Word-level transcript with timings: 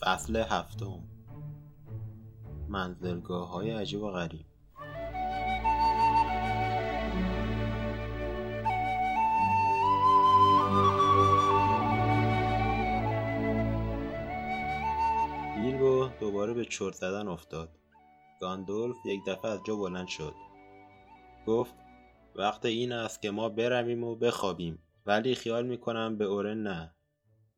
فصل 0.00 0.36
هفتم. 0.36 1.02
منزلگاه 2.68 3.50
های 3.50 3.70
عجیب 3.70 4.02
و 4.02 4.10
غریب. 4.10 4.46
بیلبو 15.62 16.08
دوباره 16.20 16.54
به 16.54 16.64
چرت 16.64 16.94
زدن 16.94 17.28
افتاد. 17.28 17.68
گاندولف 18.40 18.96
یک 19.06 19.20
دفعه 19.26 19.50
از 19.50 19.60
جا 19.66 19.76
بلند 19.76 20.08
شد. 20.08 20.34
گفت 21.46 21.74
وقت 22.34 22.64
این 22.64 22.92
است 22.92 23.22
که 23.22 23.30
ما 23.30 23.48
برویم 23.48 24.04
و 24.04 24.14
بخوابیم 24.14 24.78
ولی 25.06 25.34
خیال 25.34 25.66
می‌کنم 25.66 26.18
به 26.18 26.24
اورن 26.24 26.62
نه. 26.62 26.94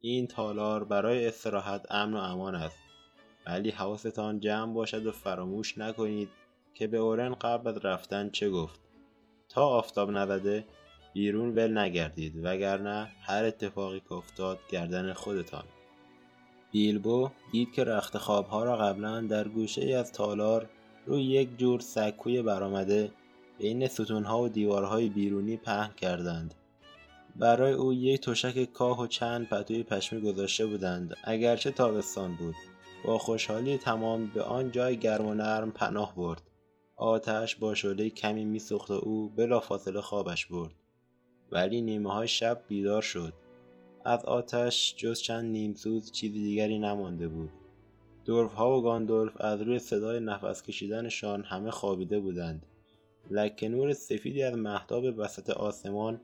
این 0.05 0.27
تالار 0.27 0.85
برای 0.85 1.27
استراحت 1.27 1.87
امن 1.91 2.15
و 2.15 2.17
امان 2.17 2.55
است. 2.55 2.79
ولی 3.47 3.71
حواستان 3.71 4.41
جمع 4.41 4.75
باشد 4.75 5.07
و 5.07 5.13
فراموش 5.13 5.79
نکنید 5.79 6.29
که 6.75 6.87
به 6.87 6.99
اورن 6.99 7.35
قبل 7.35 7.69
از 7.69 7.85
رفتن 7.85 8.31
چه 8.31 8.51
گفت. 8.51 8.81
تا 9.49 9.67
آفتاب 9.67 10.11
نزده 10.11 10.65
بیرون 11.15 11.55
ول 11.55 11.79
نگردید 11.79 12.45
وگرنه 12.45 13.13
هر 13.21 13.45
اتفاقی 13.45 14.01
که 14.01 14.13
افتاد 14.13 14.59
گردن 14.69 15.13
خودتان. 15.13 15.65
بیلبو 16.73 17.31
دید 17.53 17.73
که 17.73 17.85
رخت 17.85 18.19
خوابها 18.19 18.65
را 18.65 18.77
قبلا 18.77 19.21
در 19.21 19.49
گوشه 19.49 19.95
از 19.97 20.13
تالار 20.13 20.71
روی 21.07 21.23
یک 21.23 21.59
جور 21.59 21.81
سکوی 21.81 22.43
برآمده 22.43 23.13
بین 23.59 23.89
ستونها 23.89 24.43
و 24.43 24.49
دیوارهای 24.49 25.09
بیرونی 25.09 25.57
پهن 25.57 25.93
کردند. 25.97 26.55
برای 27.37 27.73
او 27.73 27.93
یک 27.93 28.21
تشک 28.21 28.73
کاه 28.73 29.01
و 29.01 29.07
چند 29.07 29.49
پتوی 29.49 29.83
پشمی 29.83 30.21
گذاشته 30.21 30.67
بودند. 30.67 31.17
اگرچه 31.25 31.71
تابستان 31.71 32.37
بود. 32.37 32.55
با 33.05 33.19
خوشحالی 33.19 33.79
تمام 33.79 34.27
به 34.27 34.43
آن 34.43 34.71
جای 34.71 34.97
گرم 34.97 35.27
و 35.27 35.35
نرم 35.35 35.73
پناه 35.73 36.15
برد. 36.17 36.43
آتش 36.97 37.57
با 37.57 37.75
شعله 37.75 38.11
کمی 38.11 38.45
میسوخت 38.45 38.91
و 38.91 38.95
او 38.95 39.29
بلافاصله 39.29 40.01
خوابش 40.01 40.47
برد. 40.47 40.75
ولی 41.53 41.81
نیمه 41.81 42.13
های 42.13 42.29
شب 42.29 42.63
بیدار 42.69 43.03
شد. 43.03 43.33
از 44.05 44.25
آتش 44.25 44.95
جز 44.97 45.21
چند 45.21 45.45
نیمسوز 45.45 46.13
چیزی 46.13 46.43
دیگری 46.43 46.79
نمانده 46.79 47.29
بود. 47.29 47.51
دورف 48.25 48.53
ها 48.55 48.79
و 48.79 48.83
گاندولف 48.83 49.41
از 49.41 49.61
روی 49.61 49.79
صدای 49.79 50.21
نفس 50.21 50.63
کشیدنشان 50.63 51.45
همه 51.45 51.71
خوابیده 51.71 52.21
بودند. 52.21 52.67
لکه 53.31 53.69
نور 53.69 53.93
سفیدی 53.93 54.43
از 54.43 54.55
محتاب 54.55 55.05
وسط 55.17 55.51
آسمان 55.51 56.21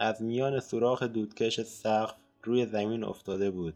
از 0.00 0.22
میان 0.22 0.60
سوراخ 0.60 1.02
دودکش 1.02 1.60
سقف 1.60 2.14
روی 2.42 2.66
زمین 2.66 3.04
افتاده 3.04 3.50
بود. 3.50 3.74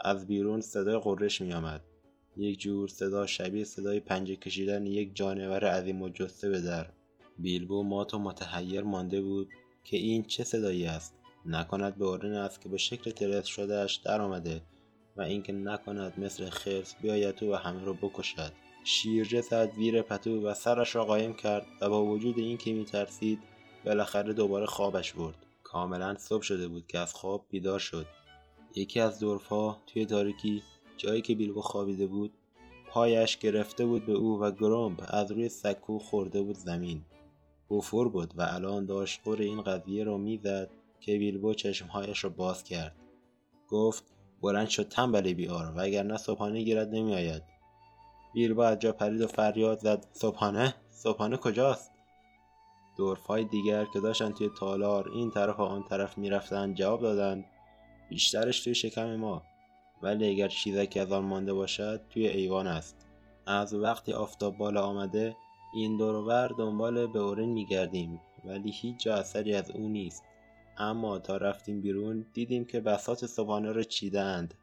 از 0.00 0.26
بیرون 0.26 0.60
صدای 0.60 0.98
قررش 0.98 1.40
می 1.40 1.52
آمد. 1.52 1.80
یک 2.36 2.60
جور 2.60 2.88
صدا 2.88 3.26
شبیه 3.26 3.64
صدای 3.64 4.00
پنجه 4.00 4.36
کشیدن 4.36 4.86
یک 4.86 5.16
جانور 5.16 5.64
عظیم 5.64 6.02
و 6.02 6.08
جسته 6.08 6.48
به 6.48 6.60
در. 6.60 6.86
بیلبو 7.38 7.82
مات 7.82 8.14
و 8.14 8.18
متحیر 8.18 8.82
مانده 8.82 9.22
بود 9.22 9.48
که 9.84 9.96
این 9.96 10.22
چه 10.22 10.44
صدایی 10.44 10.86
است. 10.86 11.14
نکند 11.46 11.96
به 11.96 12.04
اورن 12.04 12.32
است 12.32 12.60
که 12.60 12.68
به 12.68 12.76
شکل 12.76 13.10
ترس 13.10 13.46
شدهش 13.46 13.94
در 13.94 14.20
آمده 14.20 14.62
و 15.16 15.22
اینکه 15.22 15.52
نکند 15.52 16.12
مثل 16.18 16.50
خرس 16.50 16.94
بیاید 17.02 17.34
تو 17.34 17.52
و 17.52 17.54
همه 17.54 17.84
را 17.84 17.92
بکشد. 17.92 18.52
شیرجه 18.84 19.40
زد 19.40 19.72
زیر 19.72 20.02
پتو 20.02 20.46
و 20.46 20.54
سرش 20.54 20.94
را 20.94 21.04
قایم 21.04 21.34
کرد 21.34 21.66
و 21.80 21.88
با 21.88 22.04
وجود 22.04 22.38
اینکه 22.38 22.72
میترسید 22.72 23.38
بالاخره 23.86 24.32
دوباره 24.32 24.66
خوابش 24.66 25.12
برد. 25.12 25.46
کاملا 25.62 26.16
صبح 26.18 26.42
شده 26.42 26.68
بود 26.68 26.86
که 26.86 26.98
از 26.98 27.14
خواب 27.14 27.44
بیدار 27.50 27.78
شد. 27.78 28.06
یکی 28.74 29.00
از 29.00 29.18
دورفها 29.18 29.82
توی 29.86 30.06
تاریکی 30.06 30.62
جایی 30.96 31.22
که 31.22 31.34
بیلبو 31.34 31.60
خوابیده 31.60 32.06
بود 32.06 32.32
پایش 32.88 33.38
گرفته 33.38 33.86
بود 33.86 34.06
به 34.06 34.12
او 34.12 34.40
و 34.40 34.50
گرومب 34.50 35.00
از 35.08 35.30
روی 35.30 35.48
سکو 35.48 35.98
خورده 35.98 36.42
بود 36.42 36.56
زمین. 36.56 37.02
بوفور 37.68 38.08
بود 38.08 38.34
و 38.36 38.46
الان 38.50 38.86
داشت 38.86 39.20
خور 39.22 39.40
این 39.40 39.62
قضیه 39.62 40.04
را 40.04 40.16
می‌زد 40.16 40.70
که 41.00 41.18
بیلبو 41.18 41.54
چشمهایش 41.54 42.24
را 42.24 42.30
باز 42.30 42.64
کرد. 42.64 42.96
گفت 43.68 44.04
بلند 44.42 44.68
شد 44.68 44.88
تنبل 44.88 45.32
بیار 45.32 45.72
وگرنه 45.76 46.16
صبحانه 46.16 46.62
گیرد 46.62 46.94
نمیآید. 46.94 47.42
بیلبو 48.34 48.60
از 48.60 48.78
جا 48.78 48.92
پرید 48.92 49.20
و 49.20 49.26
فریاد 49.26 49.78
زد 49.78 50.06
صبحانه؟ 50.12 50.74
صبحانه 50.88 51.36
کجاست؟ 51.36 51.95
دورفهای 52.96 53.44
دیگر 53.44 53.84
که 53.84 54.00
داشتن 54.00 54.32
توی 54.32 54.50
تالار 54.58 55.10
این 55.14 55.30
طرف 55.30 55.58
و 55.60 55.62
آن 55.62 55.82
طرف 55.82 56.18
می‌رفتند 56.18 56.74
جواب 56.74 57.00
دادند 57.02 57.44
بیشترش 58.08 58.60
توی 58.60 58.74
شکم 58.74 59.16
ما. 59.16 59.42
ولی 60.02 60.28
اگر 60.28 60.48
چیزکی 60.48 61.00
از 61.00 61.12
آن 61.12 61.24
مانده 61.24 61.54
باشد 61.54 62.00
توی 62.10 62.28
ایوان 62.28 62.66
است. 62.66 63.06
از 63.46 63.74
وقتی 63.74 64.12
آفتاب 64.12 64.56
بالا 64.56 64.82
آمده 64.82 65.36
این 65.74 65.96
دورور 65.96 66.48
دنبال 66.58 67.06
به 67.06 67.18
اورن 67.18 67.48
میگردیم. 67.48 68.20
ولی 68.44 68.70
هیچ 68.70 68.96
جا 68.98 69.14
اثری 69.14 69.54
از 69.54 69.70
او 69.70 69.88
نیست. 69.88 70.24
اما 70.78 71.18
تا 71.18 71.36
رفتیم 71.36 71.80
بیرون 71.80 72.26
دیدیم 72.32 72.64
که 72.64 72.80
بسات 72.80 73.26
صبحانه 73.26 73.72
را 73.72 73.82
چیدند. 73.82 74.54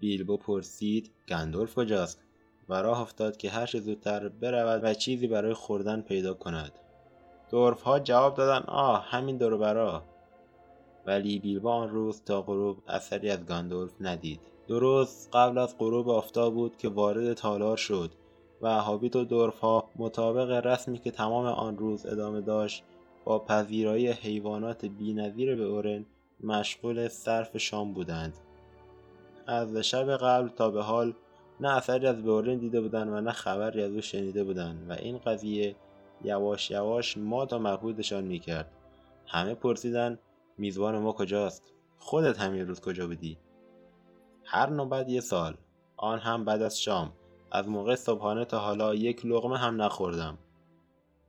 بیلبو 0.00 0.36
پرسید 0.36 1.10
گندولف 1.28 1.74
کجاست؟ 1.74 2.22
و 2.68 2.74
راه 2.74 3.00
افتاد 3.00 3.36
که 3.36 3.50
هر 3.50 3.66
زودتر 3.66 4.28
برود 4.28 4.84
و 4.84 4.94
چیزی 4.94 5.26
برای 5.26 5.54
خوردن 5.54 6.00
پیدا 6.00 6.34
کند. 6.34 6.72
دورف 7.50 7.82
ها 7.82 7.98
جواب 7.98 8.34
دادن 8.34 8.64
آه 8.66 9.04
همین 9.04 9.36
دور 9.36 9.56
برا. 9.56 10.02
ولی 11.06 11.38
بیلبا 11.38 11.74
آن 11.74 11.90
روز 11.90 12.22
تا 12.22 12.42
غروب 12.42 12.78
اثری 12.88 13.30
از 13.30 13.46
گاندولف 13.46 13.92
ندید. 14.00 14.40
درست 14.68 15.30
قبل 15.32 15.58
از 15.58 15.78
غروب 15.78 16.08
آفتاب 16.08 16.54
بود 16.54 16.76
که 16.76 16.88
وارد 16.88 17.34
تالار 17.34 17.76
شد 17.76 18.10
و 18.62 18.80
هابیت 18.80 19.16
و 19.16 19.24
دورف 19.24 19.58
ها 19.58 19.84
مطابق 19.96 20.66
رسمی 20.66 20.98
که 20.98 21.10
تمام 21.10 21.46
آن 21.46 21.78
روز 21.78 22.06
ادامه 22.06 22.40
داشت 22.40 22.84
با 23.24 23.38
پذیرایی 23.38 24.08
حیوانات 24.08 24.84
بینظیر 24.84 25.56
به 25.56 25.64
اورن 25.64 26.06
مشغول 26.44 27.08
صرف 27.08 27.58
شام 27.58 27.92
بودند. 27.92 28.34
از 29.46 29.76
شب 29.76 30.16
قبل 30.16 30.48
تا 30.48 30.70
به 30.70 30.82
حال 30.82 31.14
نه 31.60 31.76
اثری 31.76 32.06
از 32.06 32.22
بورن 32.22 32.56
دیده 32.56 32.80
بودند 32.80 33.12
و 33.12 33.20
نه 33.20 33.32
خبری 33.32 33.82
از 33.82 33.92
او 33.92 34.00
شنیده 34.00 34.44
بودند 34.44 34.90
و 34.90 34.92
این 34.92 35.18
قضیه 35.18 35.76
یواش 36.24 36.70
یواش 36.70 37.16
ما 37.16 37.46
تا 37.46 37.58
مبهودشان 37.58 38.24
می‌کرد. 38.24 38.72
همه 39.26 39.54
پرسیدن 39.54 40.18
میزبان 40.58 40.98
ما 40.98 41.12
کجاست؟ 41.12 41.72
خودت 41.98 42.38
همین 42.38 42.68
روز 42.68 42.80
کجا 42.80 43.06
بودی؟ 43.06 43.38
هر 44.44 44.70
نوبت 44.70 45.08
یه 45.08 45.20
سال. 45.20 45.56
آن 45.96 46.18
هم 46.18 46.44
بعد 46.44 46.62
از 46.62 46.80
شام. 46.80 47.12
از 47.52 47.68
موقع 47.68 47.94
صبحانه 47.94 48.44
تا 48.44 48.58
حالا 48.58 48.94
یک 48.94 49.26
لغمه 49.26 49.58
هم 49.58 49.82
نخوردم. 49.82 50.38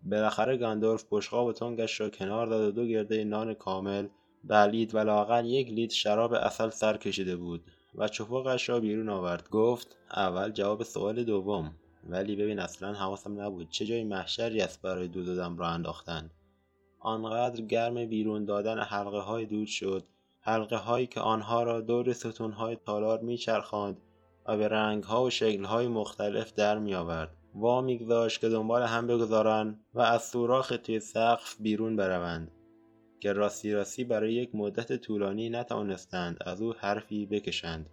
بالاخره 0.04 0.58
گاندورف 0.58 1.06
بشقاب 1.12 1.48
و 1.48 1.54
تنگش 1.54 2.02
را 2.02 2.10
کنار 2.10 2.48
داد 2.48 2.68
و 2.68 2.72
دو 2.72 2.86
گرده 2.86 3.24
نان 3.24 3.54
کامل 3.54 4.08
بلید 4.44 4.96
و 4.96 5.00
لاقل 5.00 5.46
یک 5.46 5.70
لیتر 5.70 5.96
شراب 5.96 6.34
اصل 6.34 6.70
سر 6.70 6.98
کشیده 6.98 7.36
بود 7.36 7.64
و 7.96 8.08
چپقش 8.08 8.70
را 8.70 8.80
بیرون 8.80 9.10
آورد. 9.10 9.50
گفت 9.50 9.98
اول 10.14 10.52
جواب 10.52 10.84
سوال 10.84 11.24
دوم. 11.24 11.76
ولی 12.10 12.36
ببین 12.36 12.60
اصلا 12.60 12.94
حواسم 12.94 13.42
نبود. 13.42 13.70
چه 13.70 13.86
جای 13.86 14.04
محشری 14.04 14.62
است 14.62 14.82
برای 14.82 15.08
دو 15.08 15.24
دادم 15.24 15.58
را 15.58 15.68
انداختن؟ 15.68 16.32
آنقدر 17.00 17.62
گرم 17.62 18.06
بیرون 18.06 18.46
دادن 18.46 18.80
حلقه 18.80 19.20
های 19.20 19.46
دود 19.46 19.68
شد. 19.68 20.04
حلقه 20.40 20.78
هایی 20.78 21.08
که 21.08 21.20
آنها 21.20 21.64
را 21.64 21.82
دور 21.82 22.14
ستون 22.14 22.52
های 22.52 22.76
تالار 22.76 23.20
میچرخاند 23.20 23.98
و 24.46 24.58
به 24.58 24.68
رنگ 24.68 25.04
ها 25.04 25.24
و 25.24 25.30
شکل 25.30 25.64
های 25.64 25.88
مختلف 25.88 26.54
در 26.54 26.80
می 26.80 26.96
آورد 26.96 27.36
وا 27.56 27.82
میگذاشت 27.82 28.42
که 28.42 28.50
دنبال 28.50 28.84
هم 28.84 29.08
بگذارند 29.08 29.86
و 29.94 30.02
از 30.02 30.24
سوراخ 30.24 30.74
توی 30.84 31.00
سقف 31.00 31.56
بیرون 31.60 31.96
بروند. 31.96 32.52
که 33.20 33.34
راستی 33.34 33.74
راستی 33.74 34.04
برای 34.04 34.34
یک 34.34 34.56
مدت 34.56 34.96
طولانی 34.96 35.50
نتوانستند 35.50 36.38
از 36.46 36.62
او 36.62 36.74
حرفی 36.74 37.26
بکشند. 37.26 37.90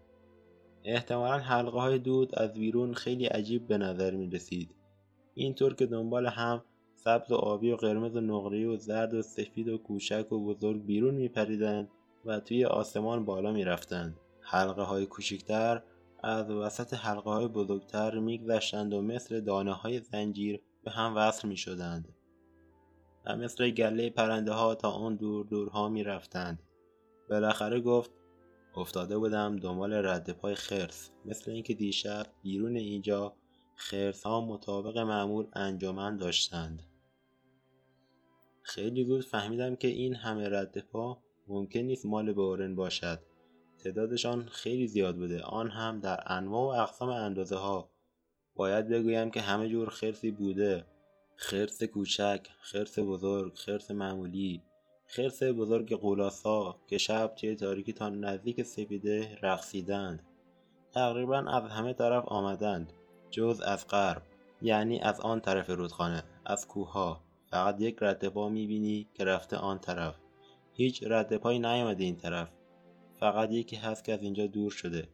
احتمالا 0.91 1.39
حلقه 1.39 1.81
های 1.81 1.99
دود 1.99 2.39
از 2.39 2.53
بیرون 2.53 2.95
خیلی 2.95 3.27
عجیب 3.27 3.67
به 3.67 3.79
نظر 3.79 4.11
می 4.11 4.31
رسید 4.31 4.75
اینطور 5.35 5.75
که 5.75 5.87
دنبال 5.87 6.27
هم 6.27 6.63
سبز 6.95 7.33
و 7.33 7.35
آبی 7.35 7.73
و 7.73 7.77
قرمز 7.77 8.17
و 8.17 8.21
نقره 8.21 8.67
و 8.67 8.77
زرد 8.77 9.15
و 9.15 9.23
سفید 9.23 9.69
و 9.69 9.79
کوچک 9.79 10.33
و 10.33 10.45
بزرگ 10.45 10.85
بیرون 10.87 11.15
می 11.15 11.29
پریدن 11.29 11.89
و 12.25 12.41
توی 12.41 12.65
آسمان 12.65 13.25
بالا 13.25 13.53
می 13.53 13.65
رفتند. 13.65 14.17
حلقه 14.41 14.83
های 14.83 15.07
کوچکتر 15.07 15.83
از 16.23 16.51
وسط 16.51 16.95
حلقه 16.95 17.31
های 17.31 17.49
بزرگتر 17.49 18.19
میگذشتند 18.19 18.95
و 18.95 19.03
مثل 19.03 19.41
دانه 19.41 19.73
های 19.73 20.01
زنجیر 20.01 20.61
به 20.85 20.91
هم 20.91 21.17
وصل 21.17 21.49
می 21.49 21.57
شدند. 21.57 22.09
و 23.27 23.37
مثل 23.37 23.71
گله 23.71 24.11
پرنده 24.11 24.53
ها 24.53 24.75
تا 24.75 24.91
آن 24.91 25.17
دور 25.17 25.47
دورها 25.47 25.89
می 25.89 26.05
رفتند. 26.05 26.63
بالاخره 27.31 27.81
گفت 27.81 28.11
افتاده 28.79 29.19
بودم 29.19 29.57
دنبال 29.57 29.93
رد 29.93 30.31
پای 30.31 30.55
خرس. 30.55 31.11
مثل 31.25 31.51
اینکه 31.51 31.75
دیشب 31.75 32.27
بیرون 32.43 32.77
اینجا 32.77 33.37
خرس 33.75 34.23
ها 34.23 34.41
مطابق 34.41 34.99
معمول 34.99 35.47
انجامن 35.53 36.17
داشتند. 36.17 36.83
خیلی 38.63 39.05
زود 39.05 39.25
فهمیدم 39.25 39.77
که 39.77 39.89
این 39.89 40.15
همه 40.15 40.49
رد 40.49 40.79
پا 40.79 41.23
ممکن 41.49 41.81
نیست 41.81 42.07
مال 42.07 42.33
بورن 42.33 42.75
باشد. 42.75 43.21
تعدادشان 43.79 44.47
خیلی 44.47 44.87
زیاد 44.87 45.17
بوده. 45.17 45.43
آن 45.43 45.71
هم 45.71 46.01
در 46.01 46.23
انواع 46.27 46.79
و 46.79 46.83
اقسام 46.83 47.09
اندازه 47.09 47.57
ها 47.57 47.91
باید 48.55 48.89
بگویم 48.89 49.31
که 49.31 49.41
همه 49.41 49.69
جور 49.69 49.89
خرسی 49.89 50.31
بوده. 50.31 50.87
خرس 51.37 51.83
کوچک 51.83 52.49
خرس 52.61 52.99
بزرگ 52.99 53.55
خرس 53.55 53.91
معمولی. 53.91 54.63
خرس 55.11 55.43
بزرگ 55.43 55.95
قولاسا 55.95 56.77
که 56.87 56.99
شب 56.99 57.33
توی 57.37 57.57
تاریکی 57.57 57.93
تا 57.93 58.09
نزدیک 58.09 58.63
سپیده 58.63 59.39
رقصیدند. 59.43 60.23
تقریبا 60.95 61.39
از 61.39 61.71
همه 61.71 61.93
طرف 61.93 62.25
آمدند 62.27 62.93
جز 63.31 63.61
از 63.61 63.87
غرب 63.89 64.23
یعنی 64.63 65.01
از 65.01 65.21
آن 65.21 65.41
طرف 65.41 65.71
رودخانه 65.71 66.23
از 66.47 66.69
کوهها. 66.69 67.21
فقط 67.51 67.81
یک 67.81 67.97
رد 68.01 68.29
پا 68.29 68.49
می‌بینی 68.49 69.09
که 69.15 69.25
رفته 69.25 69.57
آن 69.57 69.79
طرف. 69.79 70.15
هیچ 70.73 71.05
رد 71.07 71.37
پایی 71.37 71.59
نیامده 71.59 72.05
این 72.05 72.17
طرف. 72.17 72.51
فقط 73.21 73.53
یکی 73.53 73.77
هست 73.77 74.05
که 74.05 74.13
از 74.13 74.23
اینجا 74.23 74.47
دور 74.47 74.71
شده. 74.71 75.09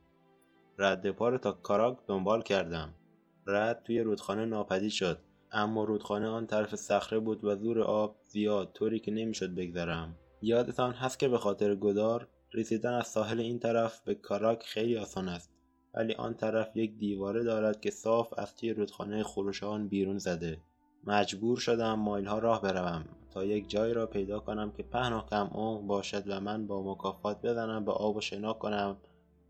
رد 0.79 1.11
پا 1.11 1.29
رو 1.29 1.39
تا 1.39 1.53
کاراک 1.53 1.99
دنبال 2.07 2.43
کردم. 2.43 2.95
رد 3.47 3.83
توی 3.83 4.01
رودخانه 4.01 4.45
ناپدید 4.45 4.91
شد. 4.91 5.19
اما 5.55 5.85
رودخانه 5.85 6.29
آن 6.29 6.47
طرف 6.47 6.75
صخره 6.75 7.19
بود 7.19 7.45
و 7.45 7.57
زور 7.57 7.81
آب 7.83 8.17
زیاد 8.25 8.73
طوری 8.75 9.01
که 9.01 9.11
نمی‌شد 9.11 9.55
بگذرم. 9.55 10.17
یادتان 10.43 10.93
هست 10.93 11.19
که 11.19 11.29
به 11.29 11.39
خاطر 11.39 11.75
گدار 11.75 12.29
رسیدن 12.55 12.93
از 12.93 13.07
ساحل 13.07 13.41
این 13.41 13.59
طرف 13.59 14.01
به 14.01 14.15
کاراک 14.15 14.63
خیلی 14.63 14.97
آسان 14.97 15.29
است 15.29 15.51
ولی 15.95 16.15
آن 16.15 16.35
طرف 16.35 16.77
یک 16.77 16.99
دیواره 16.99 17.43
دارد 17.43 17.81
که 17.81 17.91
صاف 17.91 18.39
از 18.39 18.57
توی 18.57 18.73
رودخانه 18.73 19.23
خروشان 19.23 19.89
بیرون 19.89 20.19
زده. 20.19 20.61
مجبور 21.07 21.59
شدم 21.59 21.95
مایل 21.95 22.27
ها 22.27 22.39
راه 22.39 22.63
بروم 22.63 23.05
تا 23.31 23.45
یک 23.45 23.71
جایی 23.71 23.95
را 23.95 24.07
پیدا 24.07 24.41
کنم 24.41 24.73
که 24.73 24.83
پهن 24.83 25.13
و 25.13 25.21
کم 25.21 25.51
عمق 25.53 25.81
باشد 25.81 26.23
و 26.27 26.41
من 26.41 26.67
با 26.67 26.93
مکافات 26.93 27.43
بزنم 27.43 27.85
به 27.85 27.93
آب 27.93 28.17
و 28.17 28.21
شنا 28.21 28.53
کنم 28.53 28.97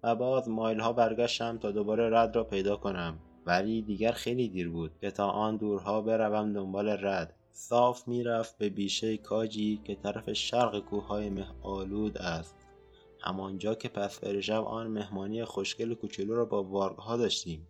و 0.03 0.15
باز 0.15 0.49
مایل 0.49 0.81
ها 0.81 0.93
برگشتم 0.93 1.59
تا 1.59 1.71
دوباره 1.71 2.11
رد 2.19 2.37
را 2.37 2.45
پیدا 2.45 2.77
کنم. 2.77 3.19
ولی 3.47 3.83
دیگر 3.83 4.13
خیلی 4.13 4.49
دیر 4.49 4.69
بود 4.69 4.99
که 5.01 5.11
تا 5.11 5.29
آن 5.29 5.57
دورها 5.57 6.03
بروم 6.03 6.53
دنبال 6.53 6.89
رد. 6.89 7.37
صاف 7.53 8.09
می‌رفت 8.09 8.59
به 8.59 8.69
بیشه 8.69 9.17
کاجی 9.17 9.81
که 9.85 9.95
طرف 9.95 10.33
شرق 10.33 10.79
کوههای 10.79 11.31
مه 11.31 11.47
آلود 11.63 12.19
است. 12.19 12.57
همانجا 13.21 13.75
که 13.75 13.89
پس 13.89 14.25
شب 14.25 14.65
آن 14.65 14.87
مهمانی 14.87 15.45
خوشگل 15.45 15.95
کوچولو 15.95 16.35
را 16.35 16.45
با 16.45 16.63
وارگها 16.63 17.17
داشتیم 17.17 17.69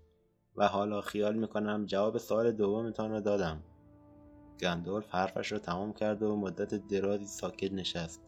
و 0.56 0.69
حالا 0.69 1.00
خیال 1.00 1.35
می‌کنم 1.35 1.87
جواب 1.87 2.19
سوال 2.19 2.53
دومتان 2.53 3.11
را 3.11 3.21
دادم. 3.21 3.62
گندولف 4.61 5.09
حرفش 5.09 5.53
را 5.53 5.59
تمام 5.59 5.93
کرد 5.93 6.23
و 6.23 6.37
مدت 6.37 6.88
درازی 6.88 7.26
ساکت 7.26 7.73
نشست. 7.73 8.21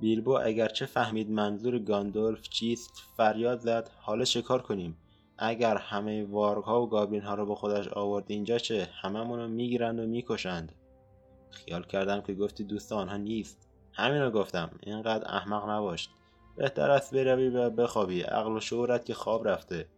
بیلبو 0.00 0.38
اگرچه 0.42 0.86
فهمید 0.86 1.30
منظور 1.30 1.78
گاندولف 1.78 2.48
چیست 2.48 3.02
فریاد 3.16 3.58
زد 3.58 3.90
حالا 4.00 4.24
چه 4.24 4.42
کنیم؟ 4.42 4.96
اگر 5.38 5.76
همه 5.76 6.24
وارگ 6.24 6.64
ها 6.64 6.82
و 6.82 6.88
گابلین 6.88 7.22
ها 7.22 7.34
رو 7.34 7.46
با 7.46 7.54
خودش 7.54 7.88
آورد 7.88 8.24
اینجا 8.28 8.58
چه؟ 8.58 8.88
هممون 9.02 9.38
رو 9.38 9.48
می‌گیرند 9.48 10.00
و 10.00 10.06
می‌کشند. 10.06 10.72
خیال 11.50 11.82
کردم 11.82 12.20
که 12.20 12.34
گفتی 12.34 12.64
دوست 12.64 12.92
آنها 12.92 13.16
نیست. 13.16 13.68
همین 13.92 14.22
رو 14.22 14.30
گفتم. 14.30 14.70
اینقدر 14.80 15.34
احمق 15.34 15.70
نباش 15.70 16.08
بهتر 16.56 16.90
است 16.90 17.14
بروی 17.14 17.48
و 17.48 17.70
بخوابی. 17.70 18.22
عقل 18.22 18.52
و 18.52 18.60
شعورت 18.60 19.04
که 19.04 19.14
خواب 19.14 19.48
رفته. 19.48 19.88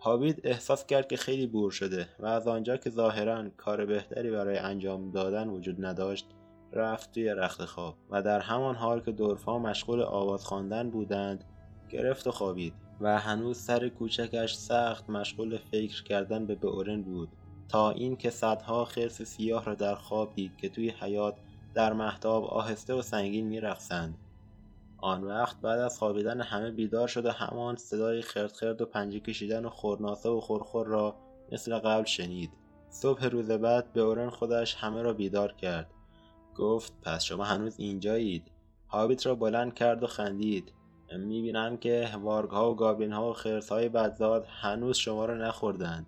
هابید 0.00 0.40
احساس 0.44 0.86
کرد 0.86 1.08
که 1.08 1.16
خیلی 1.16 1.46
بور 1.46 1.70
شده 1.70 2.08
و 2.18 2.26
از 2.26 2.48
آنجا 2.48 2.76
که 2.76 2.90
ظاهرا 2.90 3.48
کار 3.56 3.86
بهتری 3.86 4.30
برای 4.30 4.58
انجام 4.58 5.10
دادن 5.10 5.48
وجود 5.48 5.84
نداشت 5.84 6.26
رفت 6.72 7.12
توی 7.12 7.28
رخت 7.28 7.64
خواب 7.64 7.94
و 8.10 8.22
در 8.22 8.40
همان 8.40 8.74
حال 8.74 9.00
که 9.00 9.12
دورفا 9.12 9.58
مشغول 9.58 10.02
آواز 10.02 10.44
خواندن 10.44 10.90
بودند 10.90 11.44
گرفت 11.88 12.26
و 12.26 12.30
خوابید. 12.30 12.83
و 13.00 13.18
هنوز 13.18 13.58
سر 13.58 13.88
کوچکش 13.88 14.54
سخت 14.54 15.10
مشغول 15.10 15.56
فکر 15.56 16.02
کردن 16.02 16.46
به 16.46 16.54
بورن 16.54 17.02
بود. 17.02 17.28
تا 17.68 17.90
اینکه 17.90 18.30
صدها 18.30 18.84
خرس 18.84 19.22
سیاه 19.22 19.64
را 19.64 19.74
در 19.74 19.94
خواب 19.94 20.34
دید 20.34 20.56
که 20.56 20.68
توی 20.68 20.90
حیات 20.90 21.36
در 21.74 21.92
محتاب 21.92 22.44
آهسته 22.44 22.94
و 22.94 23.02
سنگین 23.02 23.46
میرقصند. 23.46 24.18
آن 24.98 25.24
وقت 25.24 25.60
بعد 25.60 25.80
از 25.80 25.98
خوابیدن 25.98 26.40
همه 26.40 26.70
بیدار 26.70 27.08
شد 27.08 27.26
و 27.26 27.30
همان 27.30 27.76
صدای 27.76 28.22
خرد 28.22 28.52
خرد 28.52 28.80
و 28.82 28.86
پنجه 28.86 29.20
کشیدن 29.20 29.64
و 29.64 29.70
خورناسه 29.70 30.28
و 30.28 30.40
خورخور 30.40 30.86
را 30.86 31.16
مثل 31.52 31.78
قبل 31.78 32.04
شنید. 32.04 32.50
صبح 32.90 33.26
روز 33.26 33.50
بعد 33.50 33.92
بورن 33.92 34.30
خودش 34.30 34.74
همه 34.74 35.02
را 35.02 35.12
بیدار 35.12 35.52
کرد. 35.52 35.90
گفت 36.56 36.92
پس 37.02 37.24
شما 37.24 37.44
هنوز 37.44 37.74
اینجایید؟ 37.78 38.50
هابیت 38.88 39.26
را 39.26 39.34
بلند 39.34 39.74
کرد 39.74 40.02
و 40.02 40.06
خندید. 40.06 40.72
می‌بینم 41.20 41.76
که 41.76 42.08
وارگ 42.22 42.50
ها 42.50 42.70
و 42.70 42.74
گابین 42.74 43.12
ها 43.12 43.30
و 43.30 43.32
خرس 43.32 43.68
های 43.68 43.88
بدزاد 43.88 44.46
هنوز 44.48 44.96
شما 44.96 45.24
را 45.24 45.34
نخوردند 45.34 46.06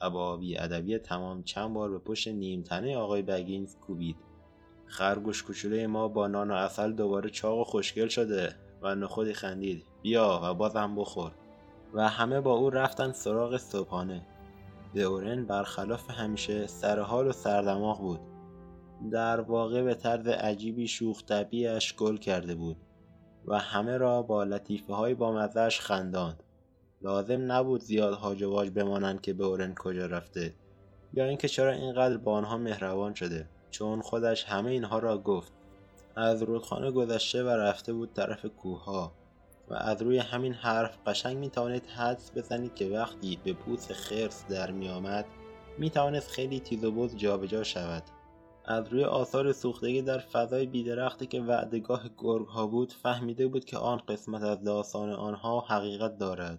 و 0.00 0.10
با 0.10 0.40
ادبی 0.58 0.98
تمام 0.98 1.42
چند 1.42 1.74
بار 1.74 1.90
به 1.90 1.98
پشت 1.98 2.28
نیمتنه 2.28 2.96
آقای 2.96 3.22
بگینز 3.22 3.76
کوبید. 3.76 4.16
خرگوش 4.86 5.42
کوچوله 5.42 5.86
ما 5.86 6.08
با 6.08 6.26
نان 6.26 6.50
و 6.50 6.54
اصل 6.54 6.92
دوباره 6.92 7.30
چاق 7.30 7.58
و 7.58 7.64
خوشگل 7.64 8.08
شده 8.08 8.54
و 8.82 8.94
نخودی 8.94 9.32
خندید. 9.32 9.84
بیا 10.02 10.40
و 10.42 10.54
بازم 10.54 10.96
بخور. 10.96 11.32
و 11.94 12.08
همه 12.08 12.40
با 12.40 12.52
او 12.52 12.70
رفتن 12.70 13.12
سراغ 13.12 13.56
صبحانه. 13.56 14.26
اورن 14.94 15.44
برخلاف 15.44 16.10
همیشه 16.10 16.66
سرحال 16.66 17.26
و 17.26 17.32
سردماغ 17.32 18.00
بود. 18.00 18.20
در 19.10 19.40
واقع 19.40 19.82
به 19.82 19.94
طرز 19.94 20.26
عجیبی 20.26 20.88
شوخ 20.88 21.24
طبیعش 21.24 21.96
گل 21.96 22.16
کرده 22.16 22.54
بود. 22.54 22.76
و 23.46 23.58
همه 23.58 23.96
را 23.96 24.22
با 24.22 24.44
لطیفه 24.44 24.94
های 24.94 25.14
با 25.14 25.32
مزش 25.32 25.80
خنداند. 25.80 26.42
لازم 27.02 27.52
نبود 27.52 27.80
زیاد 27.80 28.14
هاج 28.14 28.44
بمانند 28.70 29.20
که 29.20 29.32
به 29.32 29.44
اورن 29.44 29.74
کجا 29.74 30.06
رفته 30.06 30.54
یا 31.14 31.24
اینکه 31.24 31.48
چرا 31.48 31.72
اینقدر 31.72 32.16
با 32.16 32.32
آنها 32.32 32.58
مهربان 32.58 33.14
شده 33.14 33.48
چون 33.70 34.00
خودش 34.00 34.44
همه 34.44 34.70
اینها 34.70 34.98
را 34.98 35.18
گفت. 35.18 35.52
از 36.16 36.42
رودخانه 36.42 36.90
گذشته 36.90 37.42
و 37.42 37.48
رفته 37.48 37.92
بود 37.92 38.12
طرف 38.12 38.46
کوهها 38.46 39.12
و 39.68 39.74
از 39.74 40.02
روی 40.02 40.18
همین 40.18 40.52
حرف 40.52 40.98
قشنگ 41.06 41.36
می 41.36 41.50
توانید 41.50 41.86
حدس 41.86 42.30
بزنید 42.36 42.74
که 42.74 42.88
وقتی 42.88 43.38
به 43.44 43.52
پوست 43.52 43.92
خرس 43.92 44.44
در 44.48 44.70
می 44.70 44.88
آمد 44.88 45.24
می 45.78 45.92
خیلی 46.30 46.60
تیز 46.60 46.84
و 46.84 46.92
بز 46.92 47.16
جابجا 47.16 47.62
شود. 47.62 48.02
از 48.70 48.88
روی 48.88 49.04
آثار 49.04 49.52
سوختگی 49.52 50.02
در 50.02 50.18
فضای 50.18 50.66
بیدرختی 50.66 51.26
که 51.26 51.40
وعدگاه 51.40 52.10
گرگ 52.18 52.46
ها 52.46 52.66
بود 52.66 52.92
فهمیده 52.92 53.48
بود 53.48 53.64
که 53.64 53.78
آن 53.78 53.98
قسمت 54.08 54.42
از 54.42 54.64
داستان 54.64 55.10
آنها 55.10 55.60
حقیقت 55.60 56.18
دارد. 56.18 56.58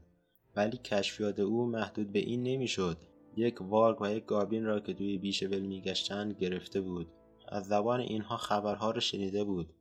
ولی 0.56 0.78
کشفیات 0.78 1.40
او 1.40 1.66
محدود 1.66 2.12
به 2.12 2.20
این 2.20 2.44
نمی‌شد. 2.44 2.98
یک 3.36 3.62
وارگ 3.62 4.02
و 4.02 4.12
یک 4.12 4.26
گابین 4.26 4.66
را 4.66 4.80
که 4.80 4.94
توی 4.94 5.18
بیشه 5.18 5.48
ول 5.48 5.60
میگشتند 5.60 6.34
گرفته 6.34 6.82
بود. 6.82 7.08
از 7.50 7.66
زبان 7.66 8.00
اینها 8.00 8.38
خبرها 8.38 8.92
را 8.92 9.00
شنیده 9.00 9.44
بود. 9.44 9.74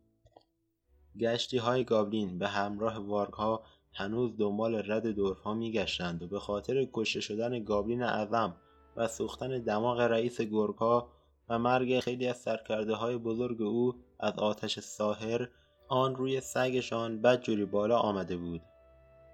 گشتی 1.20 1.56
های 1.56 1.84
گابلین 1.84 2.38
به 2.38 2.48
همراه 2.48 2.98
وارگ 2.98 3.32
ها 3.32 3.62
هنوز 3.92 4.36
دنبال 4.36 4.74
رد 4.92 5.06
دورف 5.06 5.46
میگشتند 5.46 6.22
و 6.22 6.28
به 6.28 6.38
خاطر 6.38 6.86
کشته 6.92 7.20
شدن 7.20 7.64
گابلین 7.64 8.02
اعظم 8.02 8.56
و 8.96 9.08
سوختن 9.08 9.58
دماغ 9.58 10.00
رئیس 10.00 10.40
گرگ 10.40 10.74
ها 10.74 11.19
و 11.50 11.58
مرگ 11.58 12.00
خیلی 12.00 12.26
از 12.26 12.36
سرکرده 12.36 12.94
های 12.94 13.16
بزرگ 13.16 13.62
او 13.62 13.94
از 14.20 14.38
آتش 14.38 14.80
ساحر 14.80 15.48
آن 15.88 16.16
روی 16.16 16.40
سگشان 16.40 17.22
بدجوری 17.22 17.64
بالا 17.64 17.98
آمده 17.98 18.36
بود. 18.36 18.62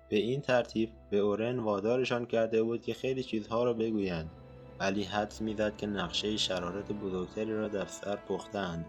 به 0.08 0.16
این 0.16 0.40
ترتیب 0.40 0.90
به 1.11 1.18
اورن 1.18 1.58
وادارشان 1.58 2.26
کرده 2.26 2.62
بود 2.62 2.82
که 2.82 2.94
خیلی 2.94 3.23
چیزها 3.23 3.64
را 3.64 3.73
بگویند 3.73 4.30
ولی 4.80 5.02
حدس 5.02 5.42
می‌زد 5.42 5.76
که 5.76 5.87
نقشه 5.87 6.37
شرارت 6.37 6.92
بزرگتری 6.92 7.52
را 7.52 7.68
در 7.68 7.87
سر 7.87 8.16
پختند 8.16 8.87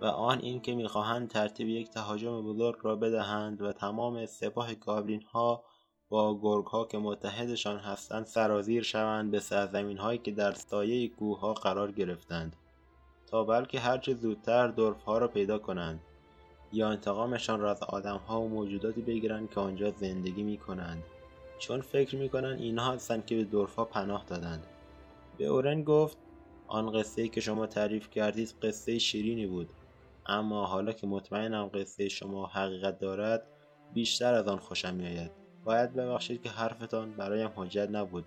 و 0.00 0.04
آن 0.04 0.38
این 0.38 0.60
که 0.60 0.74
می‌خواهند 0.74 1.28
ترتیب 1.28 1.68
یک 1.68 1.90
تهاجم 1.90 2.42
بزرگ 2.42 2.76
را 2.82 2.96
بدهند 2.96 3.62
و 3.62 3.72
تمام 3.72 4.26
سپاه 4.26 4.74
گابلین 4.74 5.22
ها 5.22 5.64
با 6.10 6.38
گرگ 6.42 6.66
ها 6.66 6.84
که 6.84 6.98
متحدشان 6.98 7.78
هستند 7.78 8.26
سرازیر 8.26 8.82
شوند 8.82 9.30
به 9.30 9.40
سرزمین 9.40 9.98
هایی 9.98 10.18
که 10.18 10.30
در 10.30 10.52
سایه 10.52 11.08
کوه 11.08 11.40
ها 11.40 11.54
قرار 11.54 11.92
گرفتند 11.92 12.56
تا 13.26 13.44
بلکه 13.44 13.80
هرچه 13.80 14.14
زودتر 14.14 14.68
دورف 14.68 15.02
ها 15.02 15.18
را 15.18 15.28
پیدا 15.28 15.58
کنند 15.58 16.00
یا 16.72 16.88
انتقامشان 16.88 17.60
را 17.60 17.70
از 17.70 17.82
ها 18.28 18.40
و 18.40 18.48
موجوداتی 18.48 19.02
بگیرند 19.02 19.50
که 19.50 19.60
آنجا 19.60 19.90
زندگی 19.90 20.42
می 20.42 20.58
کنند 20.58 21.02
چون 21.58 21.80
فکر 21.80 22.16
می 22.16 22.28
کنند 22.28 22.60
اینها 22.60 22.92
هستند 22.92 23.26
که 23.26 23.36
به 23.36 23.44
دورفا 23.44 23.84
پناه 23.84 24.24
دادند. 24.24 24.66
به 25.38 25.46
اورن 25.46 25.82
گفت 25.82 26.16
آن 26.66 26.92
قصه 26.92 27.28
که 27.28 27.40
شما 27.40 27.66
تعریف 27.66 28.10
کردید 28.10 28.54
قصه 28.62 28.98
شیرینی 28.98 29.46
بود 29.46 29.68
اما 30.26 30.66
حالا 30.66 30.92
که 30.92 31.06
مطمئنم 31.06 31.70
قصه 31.74 32.08
شما 32.08 32.46
حقیقت 32.46 32.98
دارد 32.98 33.46
بیشتر 33.94 34.34
از 34.34 34.48
آن 34.48 34.58
خوشم 34.58 34.94
میآید. 34.94 35.37
باید 35.68 35.94
ببخشید 35.94 36.42
که 36.42 36.48
حرفتان 36.48 37.12
برایم 37.12 37.50
حجت 37.56 37.88
نبود. 37.90 38.24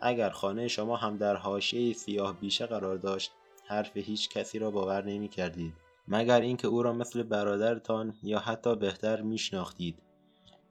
اگر 0.00 0.30
خانه 0.30 0.68
شما 0.68 0.96
هم 0.96 1.16
در 1.16 1.36
حاشیه 1.36 1.92
سیاه 1.92 2.40
بیشه 2.40 2.66
قرار 2.66 2.96
داشت 2.96 3.32
حرف 3.66 3.96
هیچ 3.96 4.28
کسی 4.28 4.58
را 4.58 4.70
باور 4.70 5.04
نمی 5.04 5.28
کردید. 5.28 5.74
مگر 6.08 6.40
اینکه 6.40 6.68
او 6.68 6.82
را 6.82 6.92
مثل 6.92 7.22
برادرتان 7.22 8.14
یا 8.22 8.38
حتی 8.38 8.76
بهتر 8.76 9.20
میشناختید 9.20 9.98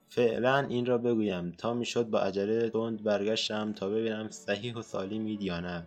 فعلا 0.08 0.58
این 0.58 0.86
را 0.86 0.98
بگویم. 0.98 1.52
تا 1.52 1.74
می‌شد 1.74 2.06
با 2.06 2.20
عجله 2.20 2.70
تند 2.70 3.02
برگشتم 3.02 3.72
تا 3.72 3.88
ببینم 3.88 4.30
صحیح 4.30 4.74
و 4.74 4.82
سالیمید 4.82 5.42
یا 5.42 5.60
نه 5.60 5.86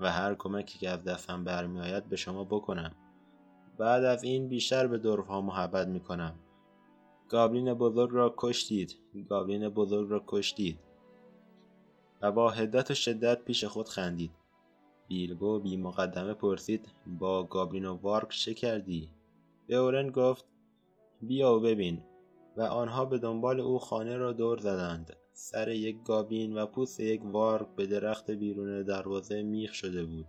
و 0.00 0.12
هر 0.12 0.34
کمکی 0.34 0.78
که 0.78 0.90
از 0.90 1.04
دستم 1.04 1.44
برمیآید 1.44 2.08
به 2.08 2.16
شما 2.16 2.44
بکنم. 2.44 2.92
بعد 3.78 4.04
از 4.04 4.24
این 4.24 4.48
بیشتر 4.48 4.86
به 4.86 4.98
دورها 4.98 5.40
محبت 5.40 5.86
می‌کنم 5.88 6.34
گابلین 7.30 7.74
بزرگ 7.74 8.10
را 8.12 8.34
کشتید. 8.36 8.96
گابلین 9.28 9.68
بزرگ 9.68 10.10
را 10.10 10.24
کشتید. 10.26 10.78
و 12.22 12.32
با 12.32 12.50
هدت 12.50 12.90
و 12.90 12.94
شدت 12.94 13.44
پیش 13.44 13.64
خود 13.64 13.88
خندید. 13.88 14.30
بیلبو 15.08 15.58
بی 15.58 15.76
مقدمه 15.76 16.34
پرسید 16.34 16.88
با 17.06 17.42
گابلین 17.42 17.84
و 17.84 17.94
وارک 17.94 18.28
چه 18.28 18.54
کردی؟ 18.54 19.10
اورن 19.68 20.10
گفت 20.10 20.44
بیا 21.22 21.56
و 21.56 21.60
ببین. 21.60 22.02
و 22.56 22.62
آنها 22.62 23.04
به 23.04 23.18
دنبال 23.18 23.60
او 23.60 23.78
خانه 23.78 24.16
را 24.16 24.32
دور 24.32 24.58
زدند. 24.58 25.16
سر 25.32 25.68
یک 25.68 26.02
گابین 26.04 26.58
و 26.58 26.66
پوست 26.66 27.00
یک 27.00 27.22
وارک 27.24 27.66
به 27.76 27.86
درخت 27.86 28.30
بیرون 28.30 28.82
دروازه 28.82 29.42
میخ 29.42 29.74
شده 29.74 30.04
بود. 30.04 30.26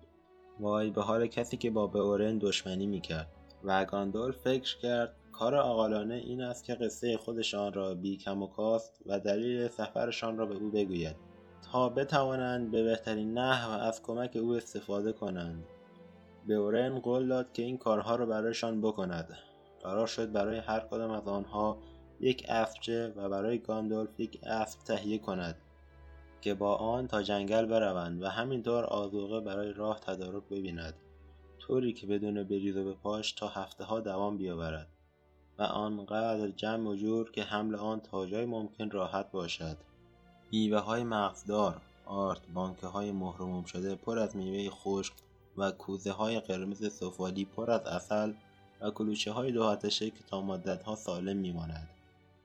وای 0.59 0.89
به 0.89 1.01
حال 1.01 1.27
کسی 1.27 1.57
که 1.57 1.71
با 1.71 1.83
اورن 1.83 2.37
دشمنی 2.37 2.87
می‌کرد. 2.87 3.31
و 3.63 3.85
گاندول 3.85 4.31
فکر 4.31 4.77
کرد 4.77 5.15
کار 5.31 5.55
اقالانه 5.55 6.15
این 6.15 6.41
است 6.41 6.63
که 6.63 6.75
قصه 6.75 7.17
خودشان 7.17 7.73
را 7.73 7.93
بی 7.93 8.17
کم 8.17 8.43
و 8.43 8.47
کاست 8.47 9.01
و 9.05 9.19
دلیل 9.19 9.67
سفرشان 9.67 10.37
را 10.37 10.45
به 10.45 10.55
او 10.55 10.69
بگوید 10.69 11.15
تا 11.71 11.89
بتوانند 11.89 12.71
به 12.71 12.83
بهترین 12.83 13.37
نحو 13.37 13.69
از 13.69 14.03
کمک 14.03 14.35
او 14.35 14.53
استفاده 14.53 15.13
کنند. 15.13 15.63
اورن 16.49 16.99
قول 16.99 17.27
داد 17.27 17.53
که 17.53 17.63
این 17.63 17.77
کارها 17.77 18.15
را 18.15 18.25
برایشان 18.25 18.81
بکند. 18.81 19.37
قرار 19.83 20.07
شد 20.07 20.31
برای 20.31 20.57
هر 20.57 20.79
کدام 20.79 21.11
از 21.11 21.27
آنها 21.27 21.77
یک 22.19 22.45
اسبچه 22.49 23.13
و 23.15 23.29
برای 23.29 23.59
گاندولف 23.59 24.19
یک 24.19 24.39
اسب 24.43 24.79
تهیه 24.79 25.17
کند 25.17 25.55
که 26.41 26.53
با 26.53 26.75
آن 26.75 27.07
تا 27.07 27.23
جنگل 27.23 27.65
بروند 27.65 28.21
و 28.21 28.27
همینطور 28.27 28.83
آذوقه 28.83 29.39
برای 29.39 29.73
راه 29.73 29.99
تدارک 29.99 30.43
ببیند. 30.43 30.93
طوری 31.59 31.93
که 31.93 32.07
بدون 32.07 32.43
بریز 32.43 32.77
و 32.77 32.83
به 32.83 32.93
پاش 32.93 33.31
تا 33.31 33.47
هفته 33.47 33.83
ها 33.83 33.99
دوام 33.99 34.37
بیاورد. 34.37 34.87
و 35.61 35.63
آنقدر 35.63 36.47
جمع 36.47 36.89
و 36.89 36.95
جور 36.95 37.31
که 37.31 37.43
حمل 37.43 37.75
آن 37.75 37.99
تا 37.99 38.25
جای 38.25 38.45
ممکن 38.45 38.89
راحت 38.89 39.31
باشد. 39.31 39.77
میوه 40.51 40.79
های 40.79 41.03
مغزدار 41.03 41.81
آرد 42.05 42.41
بانکه 42.53 42.87
های 42.87 43.11
مهرموم 43.11 43.63
شده 43.63 43.95
پر 43.95 44.19
از 44.19 44.35
میوه 44.35 44.69
خشک 44.69 45.13
و 45.57 45.71
کوزه 45.71 46.11
های 46.11 46.39
قرمز 46.39 46.93
سفالی 46.93 47.45
پر 47.45 47.71
از 47.71 47.85
اصل 47.85 48.33
و 48.81 48.91
کلوچه 48.91 49.31
های 49.31 49.51
دو 49.51 49.75
که 49.89 50.11
تا 50.27 50.41
مدت 50.41 50.83
ها 50.83 50.95
سالم 50.95 51.37
میماند 51.37 51.89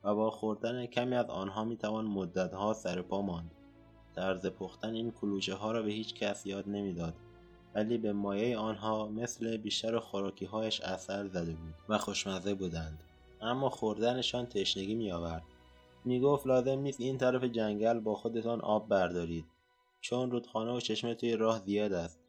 و 0.05 0.15
با 0.15 0.31
خوردن 0.31 0.87
کمی 0.87 1.15
از 1.15 1.27
آنها 1.27 1.65
می‌توان 1.65 2.05
مدت 2.05 2.55
ها 2.55 2.73
سر 2.73 3.03
پا 3.03 3.23
ماند. 3.23 3.51
طرز 4.17 4.47
پختن 4.47 4.95
این 4.95 5.11
کلوچه 5.11 5.55
ها 5.55 5.73
را 5.73 5.83
به 5.83 5.93
هیچ 5.93 6.15
کس 6.15 6.47
یاد 6.47 6.69
نمی‌داد 6.69 7.15
ولی 7.75 7.99
به 7.99 8.13
مایه 8.13 8.59
آنها 8.59 9.09
مثل 9.09 9.57
بیشتر 9.57 9.99
خوراکی 9.99 10.45
هایش 10.45 10.81
اثر 10.81 11.27
زده 11.27 11.53
بود 11.53 11.75
و 11.89 11.99
خوشمزه 11.99 12.55
بودند. 12.55 13.03
اما 13.40 13.71
خوردنشان 13.71 14.47
تشنگی 14.47 14.95
می 14.95 15.12
آورد 15.12 15.43
می 16.07 16.21
گفت 16.21 16.47
لازم 16.47 16.78
نیست 16.78 17.00
این 17.00 17.19
طرف 17.19 17.45
جنگل 17.45 18.00
با 18.00 18.14
خودتان 18.14 18.61
آب 18.61 18.88
بردارید. 18.88 19.45
چون 20.00 20.31
رودخانه 20.31 20.73
و 20.73 20.81
چشمه 20.81 21.14
توی 21.14 21.37
راه 21.37 21.59
زیاد 21.59 21.93
است. 21.93 22.21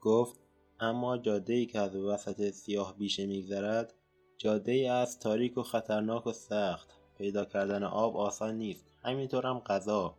گفت 0.00 0.40
اما 0.80 1.18
جاده 1.18 1.52
ای 1.52 1.66
که 1.66 1.78
از 1.78 1.96
وسط 1.96 2.50
سیاه 2.50 2.94
بیشه 2.98 3.26
میگذرد 3.26 3.94
جاده 4.38 4.72
ای 4.72 4.86
است 4.86 5.20
تاریک 5.20 5.58
و 5.58 5.62
خطرناک 5.62 6.26
و 6.26 6.32
سخت. 6.32 6.88
پیدا 7.18 7.44
کردن 7.44 7.82
آب 7.82 8.16
آسان 8.16 8.54
نیست. 8.54 8.84
همینطور 9.02 9.46
هم 9.46 9.58
غذا. 9.58 10.14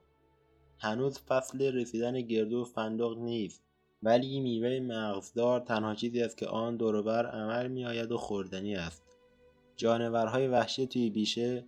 هنوز 0.77 1.19
فصل 1.19 1.61
رسیدن 1.61 2.21
گردو 2.21 2.61
و 2.61 2.65
فندق 2.65 3.17
نیست. 3.17 3.63
ولی 4.03 4.39
میوه 4.39 4.79
مغزدار 4.79 5.59
تنها 5.59 5.95
چیزی 5.95 6.21
است 6.21 6.37
که 6.37 6.47
آن 6.47 6.77
دوروبر 6.77 7.25
عمل 7.25 7.67
میآید 7.67 8.11
و 8.11 8.17
خوردنی 8.17 8.75
است. 8.75 9.08
جانورهای 9.79 10.47
وحشی 10.47 10.87
توی 10.87 11.09
بیشه 11.09 11.65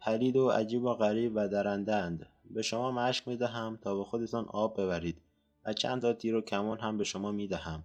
پلید 0.00 0.36
و 0.36 0.48
عجیب 0.48 0.84
و 0.84 0.94
غریب 0.94 1.32
و 1.34 1.48
درندند 1.48 2.26
به 2.50 2.62
شما 2.62 2.92
مشک 2.92 3.28
می 3.28 3.36
دهم 3.36 3.78
تا 3.82 3.94
به 3.94 4.04
خودتان 4.04 4.44
آب 4.48 4.80
ببرید 4.80 5.20
و 5.64 5.72
چند 5.72 6.02
تا 6.02 6.12
تیر 6.12 6.34
و 6.34 6.40
کمان 6.40 6.78
هم 6.78 6.98
به 6.98 7.04
شما 7.04 7.32
می 7.32 7.48
دهم 7.48 7.84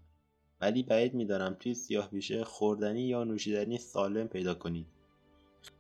ولی 0.62 0.84
بعید 0.84 1.14
می‌دانم 1.14 1.58
توی 1.60 1.74
سیاه 1.74 2.10
بیشه 2.10 2.44
خوردنی 2.44 3.02
یا 3.02 3.24
نوشیدنی 3.24 3.78
سالم 3.78 4.28
پیدا 4.28 4.54
کنید. 4.54 4.88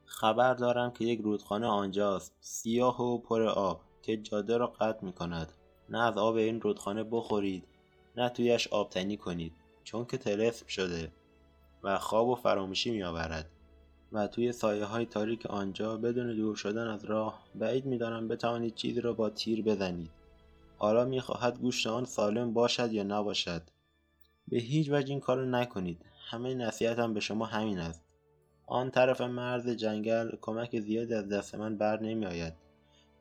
خبر 0.05 0.53
دارم 0.53 0.91
که 0.91 1.05
یک 1.05 1.21
رودخانه 1.21 1.67
آنجاست 1.67 2.35
سیاه 2.39 3.01
و 3.01 3.17
پر 3.17 3.41
آب 3.41 3.81
که 4.01 4.17
جاده 4.17 4.57
را 4.57 4.67
قطع 4.67 5.05
می 5.05 5.13
کند 5.13 5.51
نه 5.89 5.99
از 5.99 6.17
آب 6.17 6.35
این 6.35 6.61
رودخانه 6.61 7.03
بخورید 7.03 7.63
نه 8.17 8.29
تویش 8.29 8.67
آبتنی 8.67 9.17
کنید 9.17 9.53
چون 9.83 10.05
که 10.05 10.17
تلسم 10.17 10.67
شده 10.67 11.11
و 11.83 11.97
خواب 11.97 12.27
و 12.27 12.35
فراموشی 12.35 12.91
می 12.91 13.03
آورد 13.03 13.49
و 14.11 14.27
توی 14.27 14.51
سایه 14.51 14.85
های 14.85 15.05
تاریک 15.05 15.45
آنجا 15.45 15.97
بدون 15.97 16.35
دور 16.35 16.55
شدن 16.55 16.87
از 16.87 17.05
راه 17.05 17.43
بعید 17.55 17.85
می‌دانم 17.85 18.27
بتوانید 18.27 18.75
چیزی 18.75 19.01
را 19.01 19.13
با 19.13 19.29
تیر 19.29 19.61
بزنید. 19.61 20.09
حالا 20.77 21.05
می‌خواهد 21.05 21.59
گوشت 21.59 21.87
آن 21.87 22.05
سالم 22.05 22.53
باشد 22.53 22.93
یا 22.93 23.03
نباشد؟ 23.03 23.61
به 24.47 24.57
هیچ 24.57 24.89
وجه 24.91 25.09
این 25.09 25.19
کارو 25.19 25.45
نکنید. 25.45 26.05
همه 26.29 26.53
نصیحتم 26.53 27.13
به 27.13 27.19
شما 27.19 27.45
همین 27.45 27.79
است. 27.79 28.03
آن 28.65 28.91
طرف 28.91 29.21
مرز 29.21 29.69
جنگل 29.69 30.29
کمک 30.41 30.79
زیادی 30.79 31.13
از 31.13 31.29
دست 31.29 31.55
من 31.55 31.77
بر 31.77 31.99
نمی 32.01 32.25
آید. 32.25 32.53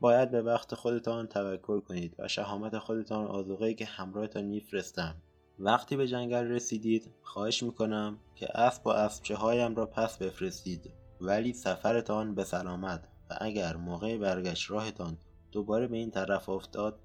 باید 0.00 0.30
به 0.30 0.42
وقت 0.42 0.74
خودتان 0.74 1.26
توکل 1.26 1.80
کنید 1.80 2.14
و 2.18 2.28
شهامت 2.28 2.78
خودتان 2.78 3.26
آزوغهی 3.26 3.74
که 3.74 3.84
همراهتان 3.84 4.44
میفرستم. 4.44 5.14
وقتی 5.58 5.96
به 5.96 6.08
جنگل 6.08 6.44
رسیدید 6.44 7.10
خواهش 7.22 7.62
می‌کنم 7.62 8.18
که 8.34 8.58
اسب 8.58 8.86
و 8.86 8.90
اسبچه 8.90 9.34
هایم 9.34 9.74
را 9.74 9.86
پس 9.86 10.18
بفرستید. 10.18 10.90
ولی 11.20 11.52
سفرتان 11.52 12.34
به 12.34 12.44
سلامت 12.44 13.08
و 13.30 13.38
اگر 13.40 13.76
موقع 13.76 14.18
برگشت 14.18 14.70
راهتان 14.70 15.18
دوباره 15.52 15.86
به 15.86 15.96
این 15.96 16.10
طرف 16.10 16.48
افتاد 16.48 17.00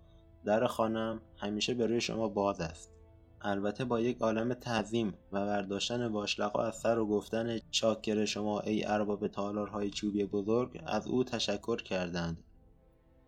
در 0.46 0.68
خانم 0.68 1.22
همیشه 1.38 1.74
به 1.74 1.88
روی 1.88 2.02
شما 2.02 2.28
باز 2.28 2.62
است. 2.62 2.92
البته 3.42 3.86
با 3.86 4.00
یک 4.00 4.22
عالم 4.22 4.54
تعظیم 4.54 5.14
و 5.32 5.46
برداشتن 5.46 6.10
باشلقا 6.12 6.64
از 6.64 6.76
سر 6.76 7.00
و 7.00 7.08
گفتن 7.08 7.60
چاکر 7.72 8.26
شما 8.26 8.60
ای 8.60 8.86
ارباب 8.86 9.28
تالارهای 9.28 9.90
چوبی 9.90 10.26
بزرگ 10.26 10.82
از 10.86 11.08
او 11.08 11.24
تشکر 11.24 11.82
کردند. 11.82 12.44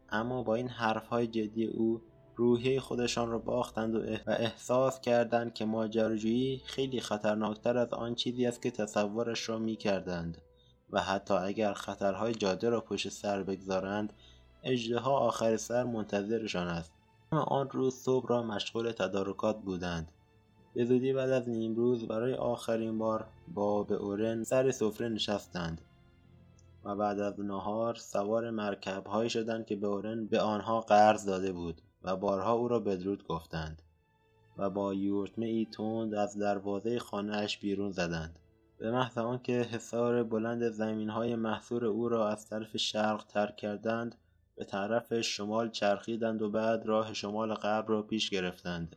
اما 0.10 0.44
با 0.44 0.56
این 0.56 0.68
حرفهای 0.68 1.28
جدی 1.28 1.66
او 1.66 2.02
روحیه 2.36 2.80
خودشان 2.80 3.30
را 3.30 3.40
باختند 3.40 3.96
و 3.96 4.00
احساس 4.28 5.02
کردند 5.02 5.54
که 5.54 5.66
ماجراجویی 5.66 6.62
خیلی 6.66 7.02
خطرناکتر 7.02 7.78
از 7.78 7.94
آن 7.94 8.16
چیزی 8.16 8.46
است 8.46 8.62
که 8.62 8.72
تصورش 8.72 9.50
را 9.50 9.58
می 9.58 9.76
کردند 9.76 10.38
و 10.90 11.02
حتی 11.02 11.34
اگر 11.34 11.74
خطرهای 11.74 12.34
جاده 12.34 12.70
را 12.70 12.82
پشت 12.82 13.10
سر 13.10 13.44
بگذارند 13.44 14.14
اجدها 14.64 15.20
آخر 15.20 15.58
سر 15.58 15.84
منتظرشان 15.84 16.68
است. 16.68 16.92
آن 17.32 17.70
روز 17.70 17.96
صبح 17.96 18.28
را 18.28 18.44
مشغول 18.44 18.92
تدارکات 18.92 19.62
بودند. 19.62 20.12
به 20.74 20.86
زودی 20.86 21.14
بعد 21.14 21.30
از 21.30 21.50
نیمروز 21.50 22.08
برای 22.08 22.34
آخرین 22.34 22.98
بار 22.98 23.28
با 23.48 23.84
به 23.84 23.96
اورن 23.96 24.44
سر 24.44 24.72
سفره 24.72 25.10
نشستند 25.10 25.82
و 26.84 26.96
بعد 26.96 27.20
از 27.20 27.40
نهار 27.40 27.96
سوار 27.96 28.50
مرکب 28.50 29.08
هایی 29.08 29.30
شدند 29.30 29.66
که 29.66 29.76
به 29.76 29.88
اورن 29.88 30.26
به 30.26 30.42
آنها 30.42 30.82
قرض 30.82 31.26
داده 31.26 31.52
بود. 31.52 31.82
و 32.06 32.16
بارها 32.16 32.54
او 32.54 32.68
را 32.68 32.80
بدرود 32.80 33.28
گفتند 33.28 33.82
و 34.58 34.70
با 34.70 34.94
یورتمه 34.94 35.46
ای 35.46 35.66
تند 35.66 36.14
از 36.14 36.38
دروازه 36.38 37.00
خانهاش 37.00 37.58
بیرون 37.58 37.92
زدند. 37.92 38.40
به 38.78 38.92
محض 38.92 39.18
آنکه 39.18 39.54
حصار 39.54 40.24
بلند 40.24 40.70
زمین 40.70 41.10
های 41.10 41.36
محصور 41.36 41.86
او 41.86 42.10
را 42.10 42.30
از 42.30 42.50
طرف 42.50 42.78
شرق 42.78 43.24
ترک 43.24 43.56
کردند 43.56 44.16
به 44.56 44.66
طرف 44.66 45.22
شمال 45.22 45.70
چرخیدند 45.70 46.42
و 46.42 46.50
بعد 46.50 46.86
راه 46.86 47.14
شمال 47.14 47.54
غرب 47.54 47.90
را 47.90 48.02
پیش 48.02 48.30
گرفتند. 48.30 48.96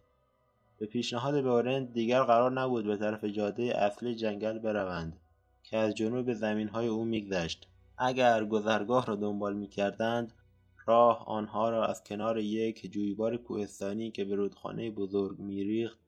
به 0.79 0.87
پیشنهاد 0.87 1.41
بارند 1.41 1.93
دیگر 1.93 2.23
قرار 2.23 2.53
نبود 2.53 2.87
به 2.87 2.97
طرف 2.97 3.25
جاده 3.25 3.63
اصلی 3.63 4.15
جنگل 4.15 4.59
بروند 4.59 5.17
که 5.63 5.77
از 5.77 5.95
جنوب 5.95 6.33
زمین 6.33 6.69
های 6.69 6.87
او 6.87 7.05
میگذشت. 7.05 7.69
اگر 7.99 8.45
گذرگاه 8.45 9.07
را 9.07 9.17
دنبال 9.17 9.57
می‌کردند 9.57 10.33
راه 10.89 11.25
آنها 11.27 11.71
را 11.71 11.87
از 11.87 12.05
کنار 12.05 12.39
یک 12.39 12.93
جویبار 12.93 13.37
کوهستانی 13.37 14.11
که 14.11 14.25
به 14.25 14.35
رودخانه 14.35 14.91
بزرگ 14.91 15.39
میریخت 15.39 15.99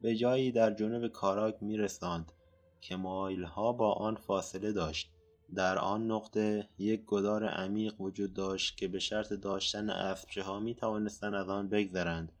به 0.00 0.16
جایی 0.16 0.52
در 0.52 0.74
جنوب 0.74 1.08
کاراک 1.08 1.56
میرساند 1.60 2.32
که 2.80 2.96
مایلها 2.96 3.72
با 3.72 3.92
آن 3.92 4.14
فاصله 4.14 4.72
داشت 4.72 5.10
در 5.54 5.78
آن 5.78 6.10
نقطه 6.10 6.68
یک 6.78 7.04
گدار 7.06 7.44
عمیق 7.44 8.00
وجود 8.00 8.34
داشت 8.34 8.76
که 8.76 8.88
به 8.88 8.98
شرط 8.98 9.32
داشتن 9.32 9.90
اسبچه 9.90 10.42
ها 10.42 10.60
می 10.60 10.74
توانستند 10.74 11.34
از 11.34 11.48
آن 11.48 11.68
بگذرند 11.68 12.32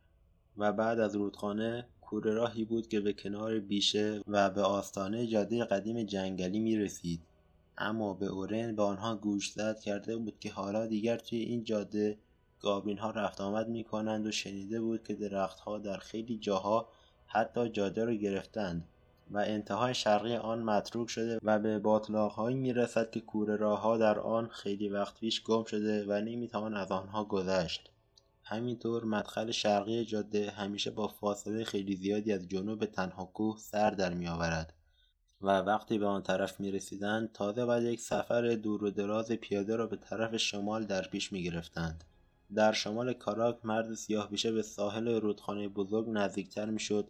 و 0.56 0.72
بعد 0.72 1.00
از 1.00 1.16
رودخانه 1.16 1.86
کوره 2.00 2.34
راهی 2.34 2.64
بود 2.64 2.88
که 2.88 3.00
به 3.00 3.12
کنار 3.12 3.58
بیشه 3.58 4.20
و 4.28 4.50
به 4.50 4.62
آستانه 4.62 5.26
جاده 5.26 5.64
قدیم 5.64 6.02
جنگلی 6.02 6.58
می 6.58 6.76
رسید. 6.76 7.20
اما 7.78 8.14
به 8.14 8.26
اورن 8.26 8.76
به 8.76 8.82
آنها 8.82 9.16
گوش 9.16 9.52
زد 9.52 9.80
کرده 9.80 10.16
بود 10.16 10.38
که 10.40 10.52
حالا 10.52 10.86
دیگر 10.86 11.16
توی 11.16 11.38
این 11.38 11.64
جاده 11.64 12.18
گابلین 12.60 12.98
ها 12.98 13.10
رفت 13.10 13.40
آمد 13.40 13.68
می 13.68 13.84
کنند 13.84 14.26
و 14.26 14.30
شنیده 14.30 14.80
بود 14.80 15.02
که 15.02 15.14
درختها 15.14 15.78
در 15.78 15.96
خیلی 15.96 16.38
جاها 16.38 16.88
حتی 17.26 17.68
جاده 17.68 18.04
را 18.04 18.14
گرفتند 18.14 18.88
و 19.30 19.38
انتهای 19.38 19.94
شرقی 19.94 20.36
آن 20.36 20.62
متروک 20.62 21.10
شده 21.10 21.38
و 21.42 21.58
به 21.58 21.78
باطلاقهایی 21.78 22.56
می 22.56 22.72
رسد 22.72 23.10
که 23.10 23.20
کوره 23.20 23.56
راه 23.56 23.80
ها 23.80 23.96
در 23.96 24.18
آن 24.18 24.48
خیلی 24.48 24.88
وقت 24.88 25.20
پیش 25.20 25.42
گم 25.42 25.64
شده 25.64 26.04
و 26.08 26.20
نمی‌توان 26.20 26.74
از 26.74 26.92
آنها 26.92 27.24
گذشت. 27.24 27.90
همینطور 28.42 29.04
مدخل 29.04 29.50
شرقی 29.50 30.04
جاده 30.04 30.50
همیشه 30.50 30.90
با 30.90 31.08
فاصله 31.08 31.64
خیلی 31.64 31.96
زیادی 31.96 32.32
از 32.32 32.48
جنوب 32.48 32.84
تنها 32.84 33.24
کوه 33.24 33.58
سر 33.58 33.90
در 33.90 34.14
می 34.14 34.28
آورد 34.28 34.72
و 35.42 35.58
وقتی 35.60 35.98
به 35.98 36.06
آن 36.06 36.22
طرف 36.22 36.60
می 36.60 36.70
رسیدند 36.70 37.32
تازه 37.32 37.66
بعد 37.66 37.82
یک 37.82 38.00
سفر 38.00 38.42
دور 38.42 38.84
و 38.84 38.90
دراز 38.90 39.32
پیاده 39.32 39.76
را 39.76 39.86
به 39.86 39.96
طرف 39.96 40.36
شمال 40.36 40.84
در 40.86 41.02
پیش 41.02 41.32
می 41.32 41.42
گرفتند. 41.42 42.04
در 42.54 42.72
شمال 42.72 43.12
کاراک 43.12 43.58
مرد 43.64 43.94
سیاه 43.94 44.30
بیشه 44.30 44.52
به 44.52 44.62
ساحل 44.62 45.08
رودخانه 45.08 45.68
بزرگ 45.68 46.06
نزدیکتر 46.08 46.70
می 46.70 46.80
شد 46.80 47.08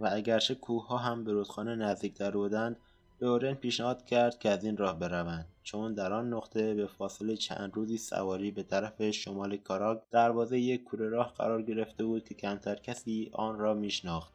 و 0.00 0.08
اگرچه 0.12 0.54
کوه 0.54 0.86
ها 0.86 0.96
هم 0.96 1.24
به 1.24 1.32
رودخانه 1.32 1.76
نزدیکتر 1.76 2.30
بودند 2.30 2.76
به 3.18 3.26
اورن 3.26 3.54
پیشنهاد 3.54 4.04
کرد 4.04 4.38
که 4.38 4.50
از 4.50 4.64
این 4.64 4.76
راه 4.76 4.98
بروند 4.98 5.46
چون 5.62 5.94
در 5.94 6.12
آن 6.12 6.32
نقطه 6.32 6.74
به 6.74 6.86
فاصله 6.86 7.36
چند 7.36 7.74
روزی 7.74 7.98
سواری 7.98 8.50
به 8.50 8.62
طرف 8.62 9.10
شمال 9.10 9.56
کاراک 9.56 10.02
دروازه 10.10 10.58
یک 10.58 10.84
کوره 10.84 11.08
راه 11.08 11.34
قرار 11.34 11.62
گرفته 11.62 12.04
بود 12.04 12.24
که 12.24 12.34
کمتر 12.34 12.74
کسی 12.74 13.30
آن 13.32 13.58
را 13.58 13.74
میشناخت 13.74 14.32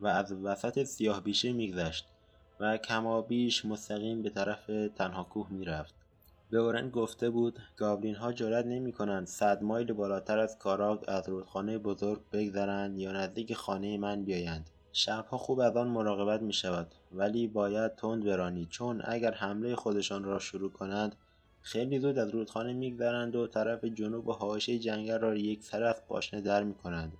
و 0.00 0.06
از 0.06 0.32
وسط 0.32 0.84
سیاه 0.84 1.20
بیشه 1.20 1.52
میگذشت 1.52 2.06
و 2.60 2.76
کمابیش 2.76 3.64
مستقیم 3.64 4.22
به 4.22 4.30
طرف 4.30 4.70
تنها 4.96 5.24
کوه 5.24 5.46
می‌رفت. 5.50 5.94
به 6.50 6.58
اورن 6.58 6.90
گفته 6.90 7.30
بود 7.30 7.58
گابلین 7.76 8.14
ها 8.14 8.32
جرأت 8.32 8.66
نمی 8.66 8.92
کنند 8.92 9.26
صد 9.26 9.62
مایل 9.62 9.92
بالاتر 9.92 10.38
از 10.38 10.58
کاراگ 10.58 11.04
از 11.08 11.28
رودخانه 11.28 11.78
بزرگ 11.78 12.20
بگذرند 12.32 12.98
یا 12.98 13.12
نزدیک 13.12 13.54
خانه 13.54 13.98
من 13.98 14.24
بیایند. 14.24 14.70
شبها 14.92 15.38
خوب 15.38 15.60
از 15.60 15.76
آن 15.76 15.88
مراقبت 15.88 16.42
می 16.42 16.52
شود 16.52 16.94
ولی 17.12 17.46
باید 17.46 17.94
تند 17.94 18.24
برانی 18.24 18.66
چون 18.70 19.02
اگر 19.04 19.34
حمله 19.34 19.76
خودشان 19.76 20.24
را 20.24 20.38
شروع 20.38 20.72
کنند 20.72 21.16
خیلی 21.60 21.98
زود 21.98 22.18
از 22.18 22.28
رودخانه 22.30 22.72
میگذرند 22.72 23.36
و 23.36 23.46
طرف 23.46 23.84
جنوب 23.84 24.28
و 24.28 24.32
حاشیه 24.32 24.78
جنگل 24.78 25.18
را 25.18 25.36
یک 25.36 25.62
سر 25.62 25.82
از 25.82 26.06
پاشنه 26.08 26.40
در 26.40 26.62
می 26.62 26.74
کنند 26.74 27.12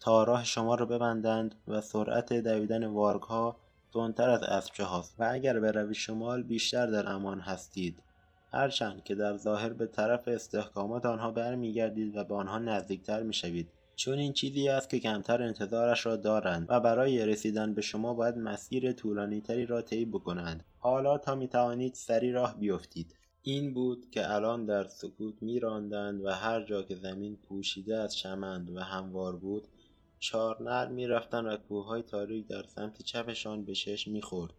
تا 0.00 0.24
راه 0.24 0.44
شما 0.44 0.74
را 0.74 0.86
ببندند 0.86 1.54
و 1.68 1.80
سرعت 1.80 2.32
دویدن 2.32 2.86
وارگها 2.86 3.56
تندتر 3.92 4.30
از 4.30 4.42
اسبچه 4.42 4.84
هاست 4.84 5.14
و 5.18 5.28
اگر 5.32 5.60
بروی 5.60 5.94
شمال 5.94 6.42
بیشتر 6.42 6.86
در 6.86 7.08
امان 7.08 7.40
هستید. 7.40 8.02
هرچند 8.52 9.04
که 9.04 9.14
در 9.14 9.36
ظاهر 9.36 9.72
به 9.72 9.86
طرف 9.86 10.28
استحکامات 10.28 11.06
آنها 11.06 11.30
برمیگردید 11.30 12.16
و 12.16 12.24
به 12.24 12.34
آنها 12.34 12.58
نزدیکتر 12.58 13.22
می‌شوید. 13.22 13.68
چون 13.96 14.18
این 14.18 14.32
چیزی 14.32 14.68
است 14.68 14.90
که 14.90 14.98
کمتر 14.98 15.42
انتظارش 15.42 16.06
را 16.06 16.16
دارند 16.16 16.66
و 16.68 16.80
برای 16.80 17.26
رسیدن 17.26 17.74
به 17.74 17.82
شما 17.82 18.14
باید 18.14 18.36
مسیر 18.36 18.92
طولانیتری 18.92 19.66
را 19.66 19.82
طی 19.82 20.04
بکنند. 20.04 20.64
حالا 20.78 21.18
تا 21.18 21.34
می 21.34 21.48
توانید 21.48 21.94
سری 21.94 22.32
راه 22.32 22.58
بیفتید. 22.58 23.14
این 23.42 23.74
بود 23.74 24.10
که 24.10 24.34
الان 24.34 24.66
در 24.66 24.84
سکوت 24.84 25.42
میراندند 25.42 26.24
و 26.24 26.30
هر 26.30 26.62
جا 26.62 26.82
که 26.82 26.94
زمین 26.94 27.36
پوشیده 27.36 27.96
از 27.96 28.16
چمند 28.16 28.70
و 28.70 28.80
هموار 28.80 29.36
بود 29.36 29.68
چهار 30.22 30.62
نر 30.62 30.88
می‌رفتند 30.88 31.46
و 31.46 31.56
کوههای 31.56 32.02
تاریک 32.02 32.46
در 32.46 32.62
سمت 32.62 33.02
چپشان 33.02 33.64
به 33.64 33.74
چشم 33.74 34.10
می‌خورد. 34.10 34.54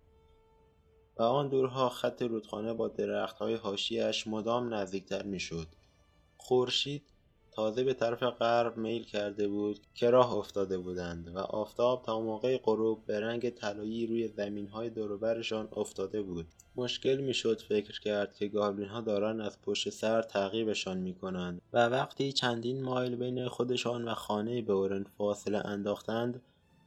و 1.17 1.24
آن 1.24 1.50
دورها 1.50 1.89
خط 1.89 2.22
رودخانه 2.22 2.74
با 2.74 2.88
درختهای 2.88 3.55
حاشیهاش 3.55 4.27
مدام 4.27 4.74
نزدیکتر 4.74 5.24
می‌شد. 5.24 5.67
خورشید 6.38 7.12
تازه 7.55 7.83
به 7.83 7.93
طرف 7.93 8.24
غرب 8.24 8.77
میل 8.77 9.03
کرده 9.03 9.48
بود 9.48 9.79
که 9.93 10.10
راه 10.10 10.33
افتاده 10.33 10.77
بودند 10.77 11.36
و 11.36 11.38
آفتاب 11.39 12.03
تا 12.05 12.20
موقع 12.20 12.57
غروب 12.57 13.05
به 13.05 13.20
رنگ 13.20 13.50
طلایی 13.50 14.07
روی 14.07 14.27
زمین 14.27 14.68
های 14.68 14.89
دوروبرشان 14.89 15.68
افتاده 15.72 16.22
بود. 16.22 16.46
مشکل 16.75 17.16
می‌شد 17.16 17.61
فکر 17.61 18.00
کرد 18.00 18.35
که 18.35 18.48
گابلین 18.48 18.89
ها 18.89 19.01
دارن 19.01 19.42
از 19.42 19.61
پشت 19.61 19.89
سر 19.89 20.22
تعقیبشان 20.22 20.98
می 20.98 21.16
کنند 21.16 21.61
و 21.74 21.87
وقتی 21.87 22.31
چندین 22.31 22.83
مایل 22.83 23.16
بین 23.16 23.48
خودشان 23.48 24.07
و 24.07 24.13
خانه 24.13 24.61
به 24.61 24.74
اورن 24.74 25.05
فاصله 25.18 25.57
انداختند 25.57 26.42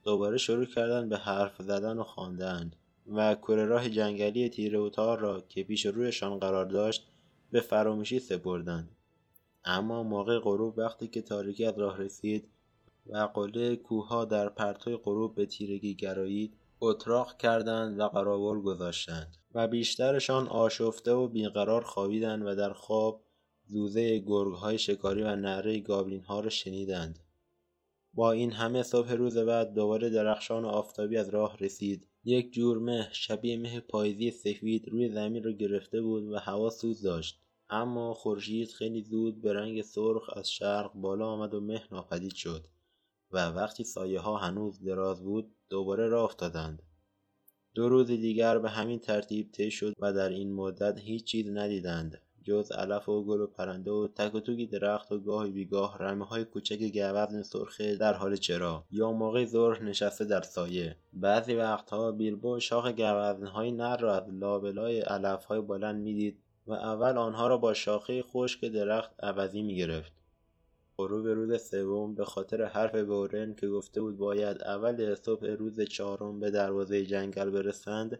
دوباره 0.05 0.39
شروع 0.39 0.65
کردند 0.65 1.09
به 1.09 1.17
حرف 1.17 1.63
زدن 1.63 1.99
و 1.99 2.03
خواندند 2.03 2.77
و 3.15 3.35
کوره 3.35 3.65
راه 3.65 3.89
جنگلی 3.89 4.49
تیره 4.49 4.91
را 4.97 5.43
که 5.49 5.63
پیش 5.63 5.87
رویشان 5.87 6.39
قرار 6.39 6.65
داشت 6.65 7.07
به 7.53 7.61
فراموشی 7.61 8.19
سپردند. 8.19 8.96
اما 9.67 10.03
موقع 10.03 10.39
غروب 10.39 10.79
وقتی 10.79 11.09
که 11.09 11.23
تاریکی 11.23 11.65
از 11.65 11.79
راه 11.79 11.99
رسید 11.99 12.49
و 13.07 13.19
قله 13.19 13.77
کوهها 13.77 14.25
در 14.25 14.49
پرتوی 14.49 14.97
غروب 14.97 15.35
به 15.35 15.47
تیرگی 15.47 15.95
گرایید 15.95 16.57
اتراق 16.81 17.37
کردند 17.37 18.01
و 18.01 18.09
قراول 18.09 18.61
گذاشتند 18.61 19.37
و 19.55 19.69
بیشترشان 19.69 20.49
آشفته 20.49 21.13
و 21.13 21.29
بیقرار 21.29 21.83
خوابیدند 21.83 22.47
و 22.47 22.55
در 22.55 22.73
خواب 22.73 23.23
زوزه 23.65 24.19
گرگهای 24.19 24.79
شکاری 24.79 25.23
و 25.23 25.37
نعره 25.37 25.81
گابلین 25.81 26.23
ها 26.23 26.41
را 26.41 26.49
شنیدند. 26.49 27.19
با 28.15 28.33
این 28.33 28.53
همه 28.53 28.83
صبح 28.83 29.13
روز 29.13 29.39
بعد 29.39 29.75
دوباره 29.75 30.11
درخشان 30.11 30.65
و 30.65 30.69
آفتابی 30.69 31.17
از 31.17 31.29
راه 31.29 31.57
رسید. 31.61 32.07
یک 32.25 32.53
جور 32.53 32.79
مه 32.79 33.09
شبیه 33.13 33.57
مه 33.57 33.81
پاییزی 33.81 34.31
سفید 34.31 34.89
روی 34.89 35.09
زمین 35.09 35.43
را 35.43 35.53
گرفته 35.53 36.03
بود 36.03 36.33
و 36.33 36.37
هوا 36.37 36.71
سوز 36.71 37.03
داشت. 37.03 37.41
اما 37.71 38.15
خورشید 38.15 38.73
خیلی 38.73 39.03
زود 39.03 39.43
به 39.43 39.53
رنگ 39.53 39.83
سرخ 39.83 40.31
از 40.37 40.51
شرق 40.51 40.93
بالا 40.95 41.27
آمد 41.27 41.55
و 41.55 41.61
مه 41.61 41.83
ناپدید 41.93 42.35
شد 42.35 42.67
و 43.33 43.49
وقتی 43.49 43.85
سایه 43.85 44.21
ها 44.21 44.37
هنوز 44.37 44.85
دراز 44.85 45.23
بود 45.23 45.55
دوباره 45.69 46.09
راه 46.09 46.25
افتادند. 46.25 46.83
دو 47.75 47.89
روز 47.89 48.07
دیگر 48.07 48.59
به 48.59 48.71
همین 48.71 48.99
ترتیب 48.99 49.53
طی 49.53 49.71
شد 49.71 49.95
و 49.99 50.13
در 50.13 50.29
این 50.29 50.53
مدت 50.53 50.99
هیچ 50.99 51.25
چیز 51.25 51.49
ندیدند 51.49 52.21
جز 52.47 52.73
علف 52.73 53.09
و 53.09 53.25
گل 53.25 53.41
و 53.41 53.47
پرنده 53.47 53.91
و 53.91 54.09
تک 54.09 54.35
و 54.35 54.41
توکی 54.41 54.67
درخت 54.67 55.13
و 55.13 55.19
گاهی 55.19 55.51
بیگاه 55.51 55.99
رمه 55.99 56.25
های 56.25 56.45
کوچک 56.45 56.79
گوزن 56.79 57.43
سرخه 57.43 57.97
در 57.97 58.13
حال 58.13 58.37
چرا 58.37 58.85
یا 58.91 59.13
موقع 59.13 59.45
ظهر 59.45 59.83
نشسته 59.83 60.25
در 60.25 60.43
سایه. 60.43 60.97
بعضی 61.13 61.55
وقتها 61.55 62.13
بیلبو 62.13 62.61
شاخ 62.61 62.87
گوزنهای 62.87 63.73
نر 63.73 63.97
را 63.97 64.17
از 64.17 64.29
لابلای 64.29 65.01
علفهای 65.01 65.61
بلند 65.61 66.03
می‌دید 66.03 66.39
و 66.67 66.73
اول 66.73 67.19
آنها 67.19 67.47
را 67.47 67.57
با 67.57 67.75
شاخه 67.75 68.23
خشک 68.23 68.65
درخت 68.65 69.25
عوضی 69.25 69.63
می‌گرفت. 69.63 70.13
غروب 70.99 71.27
روز 71.27 71.63
سوم 71.63 72.15
به 72.15 72.25
خاطر 72.25 72.65
حرف 72.65 72.95
بورن 72.95 73.55
که 73.55 73.69
گفته 73.69 74.01
بود 74.01 74.17
باید 74.17 74.63
اول 74.63 75.15
صبح 75.15 75.47
روز 75.47 75.81
چهارم 75.81 76.41
به 76.41 76.51
دروازه 76.51 77.07
جنگل 77.07 77.51
برسند 77.51 78.19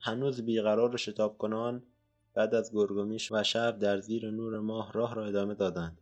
هنوز 0.00 0.42
بیقرار 0.42 0.94
و 0.94 0.96
شتاب 0.96 1.38
کنان 1.38 1.82
بعد 2.34 2.54
از 2.54 2.72
گرگومیش 2.72 3.32
و 3.32 3.42
شب 3.42 3.78
در 3.78 4.00
زیر 4.00 4.30
نور 4.30 4.60
ماه 4.60 4.92
راه 4.92 5.14
را 5.14 5.26
ادامه 5.26 5.54
دادند. 5.54 5.98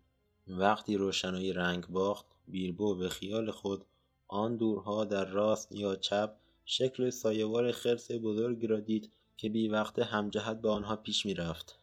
وقتی 0.49 0.97
روشنایی 0.97 1.53
رنگ 1.53 1.87
باخت 1.87 2.27
بیلبو 2.49 2.95
به 2.95 3.09
خیال 3.09 3.51
خود 3.51 3.85
آن 4.29 4.57
دورها 4.57 5.05
در 5.05 5.25
راست 5.25 5.73
یا 5.73 5.97
چپ 5.97 6.35
شکل 6.64 7.11
سایوار 7.11 7.73
خرس 7.73 8.11
بزرگی 8.11 8.66
را 8.66 8.81
دید 8.81 9.11
که 9.42 9.48
بی 9.48 9.68
وقت 9.68 9.98
همجهت 9.98 10.61
به 10.61 10.68
آنها 10.68 10.96
پیش 10.96 11.26
می 11.26 11.35
رفت. 11.35 11.78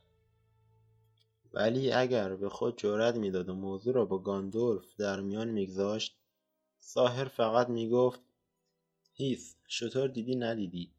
ولی 1.54 1.92
اگر 1.92 2.36
به 2.36 2.50
خود 2.50 2.78
جرأت 2.78 3.16
می‌داد 3.16 3.50
و 3.50 3.54
موضوع 3.54 3.94
را 3.94 4.06
با 4.06 4.18
گاندولف 4.18 4.96
در 4.98 5.20
میان 5.20 5.48
میگذاشت 5.48 6.18
ساهر 6.80 7.26
فقط 7.26 7.70
می‌گفت 7.70 8.20
هیس 9.14 9.56
شطور 9.68 10.08
دیدی 10.08 10.36
ندیدی 10.36 10.92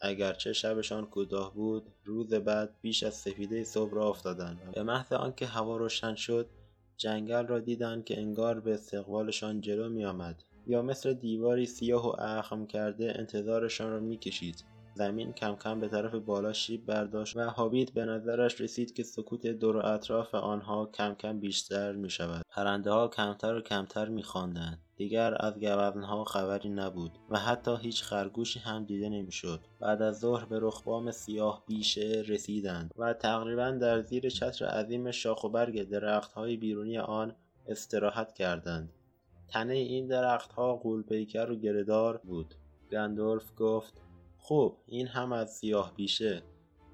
اگرچه 0.00 0.52
شبشان 0.52 1.06
کوتاه 1.06 1.54
بود 1.54 1.92
روز 2.04 2.34
بعد 2.34 2.76
بیش 2.80 3.02
از 3.02 3.14
سفیده 3.14 3.64
صبح 3.64 3.94
را 3.94 4.08
افتادند 4.08 4.72
به 4.74 4.82
محض 4.82 5.12
آنکه 5.12 5.46
هوا 5.46 5.76
روشن 5.76 6.14
شد 6.14 6.50
جنگل 6.96 7.46
را 7.46 7.58
دیدند 7.58 8.04
که 8.04 8.20
انگار 8.20 8.60
به 8.60 8.74
استقبالشان 8.74 9.60
جلو 9.60 9.88
می 9.88 10.04
آمد 10.04 10.42
یا 10.66 10.82
مثل 10.82 11.14
دیواری 11.14 11.66
سیاه 11.66 12.06
و 12.06 12.14
اخم 12.18 12.66
کرده 12.66 13.14
انتظارشان 13.18 13.90
را 13.90 14.00
می‌کشید 14.00 14.71
زمین 14.94 15.32
کم 15.32 15.56
کم 15.56 15.80
به 15.80 15.88
طرف 15.88 16.14
بالا 16.14 16.52
شیب 16.52 16.86
برداشت 16.86 17.36
و 17.36 17.40
هابیت 17.40 17.90
به 17.90 18.04
نظرش 18.04 18.60
رسید 18.60 18.94
که 18.94 19.02
سکوت 19.02 19.46
دور 19.46 19.86
اطراف 19.86 20.34
آنها 20.34 20.86
کم 20.86 21.14
کم 21.14 21.40
بیشتر 21.40 21.92
می 21.92 22.10
شود. 22.10 22.42
پرنده 22.50 22.90
ها 22.90 23.08
کمتر 23.08 23.54
و 23.54 23.60
کمتر 23.60 24.08
می 24.08 24.22
خواندند. 24.22 24.78
دیگر 24.96 25.36
از 25.40 25.54
گوزنها 25.54 26.24
خبری 26.24 26.68
نبود 26.68 27.18
و 27.30 27.38
حتی 27.38 27.76
هیچ 27.76 28.02
خرگوشی 28.02 28.58
هم 28.58 28.84
دیده 28.84 29.08
نمی‌شد. 29.08 29.60
بعد 29.80 30.02
از 30.02 30.18
ظهر 30.20 30.44
به 30.44 30.58
رخبام 30.62 31.10
سیاه 31.10 31.64
بیشه 31.66 32.22
رسیدند 32.28 32.90
و 32.98 33.12
تقریبا 33.12 33.70
در 33.70 34.00
زیر 34.00 34.28
چتر 34.28 34.66
عظیم 34.66 35.10
شاخ 35.10 35.44
و 35.44 35.48
برگ 35.48 35.88
درختهای 35.88 36.56
بیرونی 36.56 36.98
آن 36.98 37.36
استراحت 37.66 38.32
کردند. 38.32 38.92
تنه 39.48 39.74
این 39.74 40.06
درختها 40.06 40.76
قولپیکر 40.76 41.50
و 41.50 41.56
گردار 41.56 42.16
بود. 42.16 42.54
گندولف 42.90 43.52
گفت 43.56 44.02
خوب 44.44 44.76
این 44.86 45.06
هم 45.06 45.32
از 45.32 45.56
سیاه 45.56 45.92
بیشه. 45.96 46.42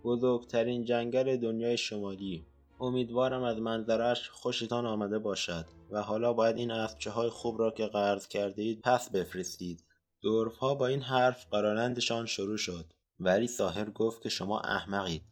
بزرگترین 0.04 0.84
جنگل 0.84 1.36
دنیای 1.36 1.76
شمالی. 1.76 2.46
امیدوارم 2.80 3.42
از 3.42 3.58
منظرش 3.58 4.30
خوشتان 4.30 4.86
آمده 4.86 5.18
باشد 5.18 5.66
و 5.90 6.02
حالا 6.02 6.32
باید 6.32 6.56
این 6.56 6.70
اسبچه 6.70 7.10
های 7.10 7.28
خوب 7.30 7.60
را 7.60 7.70
که 7.70 7.86
قرض 7.86 8.28
کرده 8.28 8.62
اید 8.62 8.80
پس 8.82 9.10
بفرستید. 9.10 9.84
دورف 10.22 10.56
ها 10.56 10.74
با 10.74 10.86
این 10.86 11.00
حرف 11.00 11.46
قرارندشان 11.50 12.26
شروع 12.26 12.56
شد. 12.56 12.84
ولی 13.20 13.46
ساحر 13.46 13.90
گفت 13.90 14.22
که 14.22 14.28
شما 14.28 14.60
احمقید. 14.60 15.22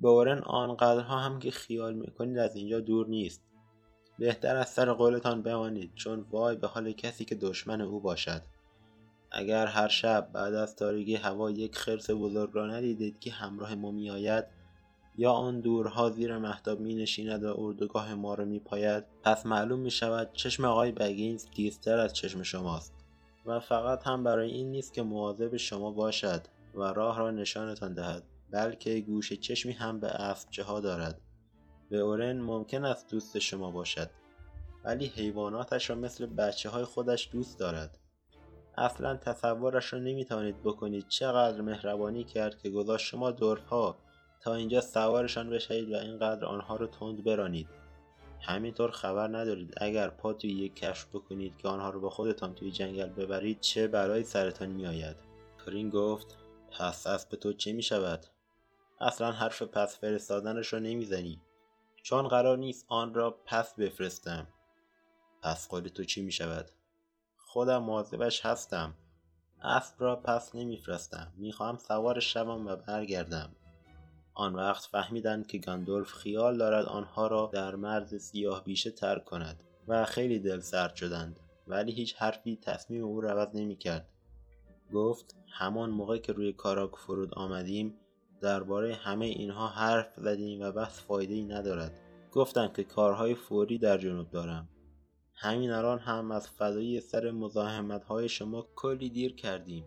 بورن 0.00 0.38
آنقدرها 0.38 1.18
هم 1.18 1.38
که 1.38 1.50
خیال 1.50 1.94
می‌کنید 1.94 2.38
از 2.38 2.56
اینجا 2.56 2.80
دور 2.80 3.08
نیست. 3.08 3.42
بهتر 4.18 4.56
از 4.56 4.68
سر 4.68 4.92
قولتان 4.92 5.42
بمانید 5.42 5.94
چون 5.94 6.26
وای 6.30 6.56
به 6.56 6.66
حال 6.66 6.92
کسی 6.92 7.24
که 7.24 7.34
دشمن 7.34 7.80
او 7.80 8.00
باشد. 8.00 8.42
اگر 9.34 9.66
هر 9.66 9.88
شب 9.88 10.30
بعد 10.32 10.54
از 10.54 10.76
تاریکی 10.76 11.14
هوا 11.14 11.50
یک 11.50 11.76
خرس 11.76 12.10
بزرگ 12.10 12.50
را 12.52 12.66
ندیدید 12.66 13.20
که 13.20 13.30
همراه 13.30 13.74
ما 13.74 13.90
میآید 13.90 14.44
یا 15.16 15.32
آن 15.32 15.60
دورها 15.60 16.10
زیر 16.10 16.38
محتاب 16.38 16.80
می 16.80 16.94
نشیند 16.94 17.44
و 17.44 17.54
اردوگاه 17.58 18.14
ما 18.14 18.34
را 18.34 18.44
می 18.44 18.58
پاید 18.58 19.04
پس 19.22 19.46
معلوم 19.46 19.80
می 19.80 19.90
شود 19.90 20.30
چشم 20.32 20.64
آقای 20.64 20.92
بگینز 20.92 21.46
تیزتر 21.46 21.98
از 21.98 22.12
چشم 22.12 22.42
شماست. 22.42 22.94
و 23.46 23.60
فقط 23.60 24.06
هم 24.06 24.24
برای 24.24 24.50
این 24.50 24.70
نیست 24.70 24.94
که 24.94 25.02
مواظب 25.02 25.56
شما 25.56 25.90
باشد 25.90 26.42
و 26.74 26.82
راه 26.82 27.18
را 27.18 27.30
نشانتان 27.30 27.94
دهد 27.94 28.22
بلکه 28.50 29.00
گوش 29.00 29.32
چشمی 29.32 29.72
هم 29.72 30.00
به 30.00 30.08
اسبچه 30.08 30.62
ها 30.62 30.80
دارد. 30.80 31.20
به 31.90 31.98
اورن 31.98 32.40
ممکن 32.40 32.84
است 32.84 33.10
دوست 33.10 33.38
شما 33.38 33.70
باشد 33.70 34.10
ولی 34.84 35.06
حیواناتش 35.06 35.90
را 35.90 35.96
مثل 35.96 36.26
بچه 36.26 36.68
های 36.68 36.84
خودش 36.84 37.28
دوست 37.32 37.58
دارد. 37.58 37.98
اصلا 38.76 39.16
تصورش 39.16 39.92
را 39.92 39.98
نمی 39.98 40.24
توانید 40.24 40.62
بکنید. 40.62 41.08
چقدر 41.08 41.60
مهربانی 41.60 42.24
کرد 42.24 42.58
که 42.58 42.70
گذاشت 42.70 43.06
شما 43.06 43.30
دورها 43.30 43.96
تا 44.40 44.54
اینجا 44.54 44.80
سوارشان 44.80 45.50
بشوید 45.50 45.92
و 45.92 45.96
اینقدر 45.96 46.44
آنها 46.44 46.76
را 46.76 46.86
تند 46.86 47.24
برانید. 47.24 47.68
همینطور 48.40 48.90
خبر 48.90 49.28
ندارید. 49.28 49.74
اگر 49.76 50.08
پا 50.08 50.32
توی 50.32 50.50
یک 50.50 50.76
کشف 50.76 51.08
بکنید 51.08 51.56
که 51.56 51.68
آنها 51.68 51.90
را 51.90 51.98
با 51.98 52.10
خودتان 52.10 52.54
توی 52.54 52.70
جنگل 52.70 53.08
ببرید 53.08 53.60
چه 53.60 53.88
برای 53.88 54.24
سرتان 54.24 54.68
میآید؟ 54.68 55.16
تورین 55.58 55.90
گفت 55.90 56.36
پس 56.78 57.06
اسب 57.06 57.30
تو 57.36 57.52
چه 57.52 57.72
می 57.72 57.82
شود؟ 57.82 58.26
اصلا 59.00 59.32
حرف 59.32 59.62
پس 59.62 59.98
فرستادنش 59.98 60.72
را 60.72 60.78
نمی‌زنی. 60.78 61.40
چون 62.02 62.28
قرار 62.28 62.58
نیست 62.58 62.86
آن 62.88 63.14
را 63.14 63.30
پس 63.46 63.74
بفرستم. 63.74 64.46
پس 65.42 65.68
قول 65.68 65.88
تو 65.88 66.04
چی 66.04 66.22
می 66.22 66.32
شود؟ 66.32 66.70
خودم 67.52 67.82
مواظبش 67.82 68.46
هستم. 68.46 68.94
اسب 69.62 69.94
را 69.98 70.16
پس 70.16 70.54
نمیفرستم. 70.54 71.32
می‌خواهم 71.36 71.76
سوار 71.76 72.20
شوم 72.20 72.66
و 72.66 72.76
برگردم. 72.76 73.50
آن 74.34 74.54
وقت 74.54 74.84
فهمیدند 74.84 75.46
که 75.46 75.58
گاندولف 75.58 76.12
خیال 76.12 76.58
دارد 76.58 76.86
آنها 76.86 77.26
را 77.26 77.50
در 77.52 77.74
مرز 77.74 78.14
سیاه 78.14 78.64
بیشه 78.64 78.90
ترک 78.90 79.24
کند 79.24 79.60
و 79.88 80.04
خیلی 80.04 80.38
دل 80.38 80.60
سرد 80.60 80.94
شدند 80.94 81.40
ولی 81.66 81.92
هیچ 81.92 82.14
حرفی 82.16 82.56
تصمیم 82.62 83.04
او 83.04 83.20
را 83.20 83.30
عوض 83.30 83.56
نمی‌کرد. 83.56 84.08
گفت 84.92 85.36
همان 85.48 85.90
موقع 85.90 86.18
که 86.18 86.32
روی 86.32 86.52
کاراک 86.52 86.96
فرود 86.96 87.34
آمدیم 87.34 87.94
درباره 88.40 88.94
همه 88.94 89.26
اینها 89.26 89.68
حرف 89.68 90.14
زدیم 90.16 90.62
و 90.62 90.72
بس 90.72 91.00
فایده 91.00 91.34
ای 91.34 91.44
ندارد. 91.44 91.98
گفتم 92.32 92.68
که 92.68 92.84
کارهای 92.84 93.34
فوری 93.34 93.78
در 93.78 93.98
جنوب 93.98 94.30
دارم. 94.30 94.68
همین 95.42 95.70
الان 95.70 95.98
هم 95.98 96.30
از 96.30 96.48
فضای 96.48 97.00
سر 97.00 97.30
مزاحمت 97.30 98.04
های 98.04 98.28
شما 98.28 98.66
کلی 98.76 99.10
دیر 99.10 99.34
کردیم. 99.34 99.84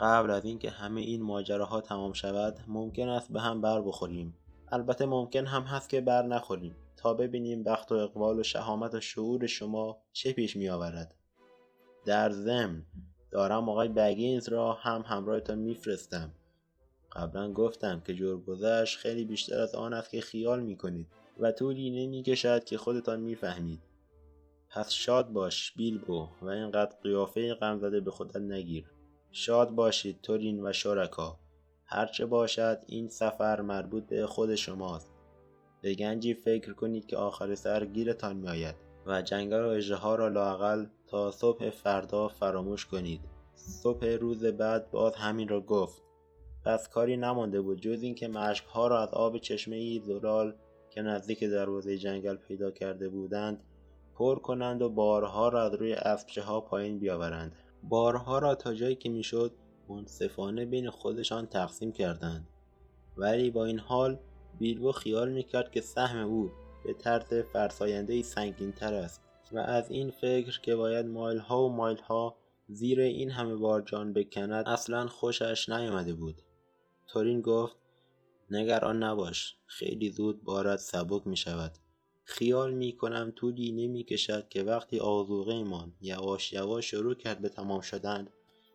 قبل 0.00 0.30
از 0.30 0.44
اینکه 0.44 0.70
همه 0.70 1.00
این 1.00 1.22
ماجراها 1.22 1.80
تمام 1.80 2.12
شود 2.12 2.60
ممکن 2.68 3.08
است 3.08 3.32
به 3.32 3.40
هم 3.40 3.60
بر 3.60 3.80
بخوریم. 3.80 4.34
البته 4.72 5.06
ممکن 5.06 5.46
هم 5.46 5.62
هست 5.62 5.88
که 5.88 6.00
بر 6.00 6.26
نخوریم 6.26 6.76
تا 6.96 7.14
ببینیم 7.14 7.62
بخت 7.62 7.92
و 7.92 7.94
اقبال 7.94 8.38
و 8.38 8.42
شهامت 8.42 8.94
و 8.94 9.00
شعور 9.00 9.46
شما 9.46 9.98
چه 10.12 10.32
پیش 10.32 10.56
می 10.56 10.68
آورد 10.68 11.14
در 12.04 12.30
ضمن 12.30 12.82
دارم 13.30 13.68
آقای 13.68 13.88
بگینز 13.88 14.48
را 14.48 14.72
هم 14.72 15.04
همراهتان 15.06 15.58
میفرستم. 15.58 16.30
قبلا 17.12 17.52
گفتم 17.52 18.00
که 18.00 18.14
جربزش 18.14 18.96
خیلی 18.96 19.24
بیشتر 19.24 19.60
از 19.60 19.74
آن 19.74 19.92
است 19.92 20.10
که 20.10 20.20
خیال 20.20 20.60
می 20.62 20.76
کنید 20.76 21.06
و 21.38 21.52
طولی 21.52 21.90
نمی 21.90 22.22
کشد 22.22 22.64
که 22.64 22.78
خودتان 22.78 23.20
می‌فهمید. 23.20 23.89
پس 24.72 24.90
شاد 24.90 25.32
باش 25.32 25.72
بیلبو 25.76 26.28
و 26.42 26.48
اینقدر 26.48 26.96
قیافه 27.02 27.54
غم 27.54 27.78
زده 27.78 28.00
به 28.00 28.10
خودت 28.10 28.36
نگیر. 28.36 28.90
شاد 29.32 29.70
باشید 29.70 30.20
تورین 30.22 30.66
و 30.66 30.72
شرکا. 30.72 31.38
هرچه 31.84 32.26
باشد 32.26 32.82
این 32.86 33.08
سفر 33.08 33.60
مربوط 33.60 34.06
به 34.06 34.26
خود 34.26 34.54
شماست. 34.54 35.10
به 35.82 35.94
گنجی 35.94 36.34
فکر 36.34 36.72
کنید 36.72 37.06
که 37.06 37.16
آخر 37.16 37.54
سر 37.54 37.84
گیرتان 37.84 38.36
میآید 38.36 38.74
و 39.06 39.22
جنگل 39.22 39.64
و 39.64 39.68
اژدها 39.68 40.14
را 40.14 40.28
لاقل 40.28 40.86
تا 41.06 41.30
صبح 41.30 41.70
فردا 41.70 42.28
فراموش 42.28 42.86
کنید. 42.86 43.20
صبح 43.54 44.06
روز 44.06 44.44
بعد 44.44 44.90
باز 44.90 45.14
همین 45.14 45.48
را 45.48 45.60
گفت. 45.60 46.02
پس 46.64 46.88
کاری 46.88 47.16
نمانده 47.16 47.60
بود 47.60 47.80
جز 47.80 48.02
اینکه 48.02 48.28
مشکها 48.28 48.88
را 48.88 49.02
از 49.02 49.08
آب 49.08 49.38
چشمه 49.38 49.76
ای 49.76 50.00
زلال 50.04 50.54
که 50.90 51.02
نزدیک 51.02 51.44
دروازه 51.44 51.98
جنگل 51.98 52.36
پیدا 52.36 52.70
کرده 52.70 53.08
بودند 53.08 53.64
پر 54.14 54.38
کنند 54.38 54.82
و 54.82 54.88
بارها 54.88 55.48
را 55.48 55.62
از 55.62 55.74
روی 55.74 55.92
اسبچه 55.92 56.42
ها 56.42 56.60
پایین 56.60 56.98
بیاورند. 56.98 57.56
بارها 57.82 58.38
را 58.38 58.54
تا 58.54 58.74
جایی 58.74 58.94
که 58.96 59.08
می‌شد 59.08 59.52
منصفانه 59.88 60.64
بین 60.64 60.90
خودشان 60.90 61.46
تقسیم 61.46 61.92
کردند. 61.92 62.48
ولی 63.16 63.50
با 63.50 63.64
این 63.64 63.78
حال 63.78 64.18
بیلبو 64.58 64.92
خیال 64.92 65.32
می‌کرد 65.32 65.70
که 65.70 65.80
سهم 65.80 66.26
او 66.26 66.50
به 66.84 66.92
طرز 66.92 67.34
فرساینده 67.52 68.22
سنگین 68.22 68.72
تر 68.72 68.94
است 68.94 69.20
و 69.52 69.58
از 69.58 69.90
این 69.90 70.10
فکر 70.10 70.60
که 70.60 70.76
باید 70.76 71.06
مایل 71.06 71.38
ها 71.38 71.64
و 71.64 71.72
مایل 71.72 71.98
ها 71.98 72.36
زیر 72.68 73.00
این 73.00 73.30
همه 73.30 73.56
بار 73.56 73.82
جان 73.82 74.12
بکند 74.12 74.68
اصلا 74.68 75.06
خوشش 75.06 75.68
نیامده 75.68 76.14
بود. 76.14 76.42
تورین 77.08 77.40
گفت 77.40 77.76
نگران 78.50 79.02
نباش 79.02 79.56
خیلی 79.66 80.10
زود 80.10 80.44
بارت 80.44 80.78
سبک 80.78 81.26
می 81.26 81.36
شود 81.36 81.72
خیال 82.24 82.74
می 82.74 82.96
کنم 82.96 83.32
طولی 83.36 83.72
نمی 83.72 84.04
کشد 84.04 84.48
که 84.48 84.62
وقتی 84.62 84.98
آزوغه 84.98 85.64
مان 85.64 85.92
یواش 86.00 86.52
یواش 86.52 86.90
شروع 86.90 87.14
کرد 87.14 87.40
به 87.40 87.48
تمام 87.48 87.80
شدن 87.80 88.28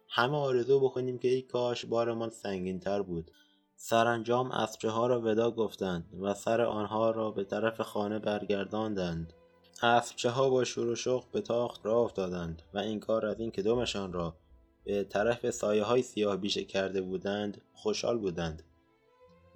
همه 0.10 0.38
آرزو 0.38 0.80
بکنیم 0.80 1.18
که 1.18 1.28
ای 1.28 1.42
کاش 1.42 1.86
بارمان 1.86 2.30
سنگین 2.30 2.80
تر 2.80 3.02
بود. 3.02 3.32
سرانجام 3.76 4.52
اسبچه 4.52 4.90
ها 4.90 5.08
را 5.08 5.22
ودا 5.22 5.52
گفتند 5.52 6.10
و 6.22 6.34
سر 6.34 6.62
آنها 6.62 7.12
را 7.12 7.32
به 7.32 7.44
طرف 7.44 7.82
خانه 7.82 8.20
برگرداندند. 8.20 9.34
اسبچه 9.82 10.30
ها 10.30 10.50
با 10.50 10.64
شور 10.64 11.10
و 11.10 11.24
به 11.32 11.42
تاخت 11.42 11.86
را 11.86 12.00
افتادند 12.00 12.62
و 12.74 12.78
این 12.78 13.00
کار 13.00 13.26
از 13.26 13.40
اینکه 13.40 13.62
دمشان 13.62 14.14
را 14.14 14.36
به 14.84 15.04
طرف 15.04 15.50
سایه 15.50 15.84
های 15.84 16.02
سیاه 16.02 16.38
بیشه 16.38 16.64
کرده 16.64 17.02
بودند 17.02 17.62
خوشحال 17.74 18.18
بودند. 18.18 18.64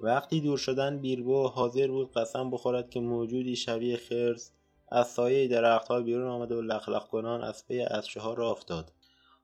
وقتی 0.02 0.42
دور 0.42 0.58
شدن 0.58 0.98
بیربو 0.98 1.48
حاضر 1.48 1.88
بود 1.88 2.14
قسم 2.14 2.52
بخورد 2.52 2.90
که 2.90 3.00
موجودی 3.00 3.56
شبیه 3.56 3.98
خرس 3.98 4.52
از 4.88 5.08
سایه 5.08 5.48
درختها 5.48 6.02
بیرون 6.02 6.28
آمده 6.28 6.56
و 6.56 6.62
لخلخ 6.62 7.08
کنان 7.08 7.44
از 7.44 7.68
پی 7.68 7.82
اسچه 7.82 8.20
ها 8.20 8.34
را 8.34 8.52
افتاد. 8.52 8.92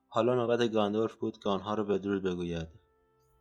حالا 0.07 0.35
نوبت 0.35 0.71
گاندورف 0.71 1.15
بود 1.15 1.37
که 1.37 1.49
آنها 1.49 1.73
را 1.73 1.83
به 1.83 1.97
درود 1.97 2.23
بگوید. 2.23 2.67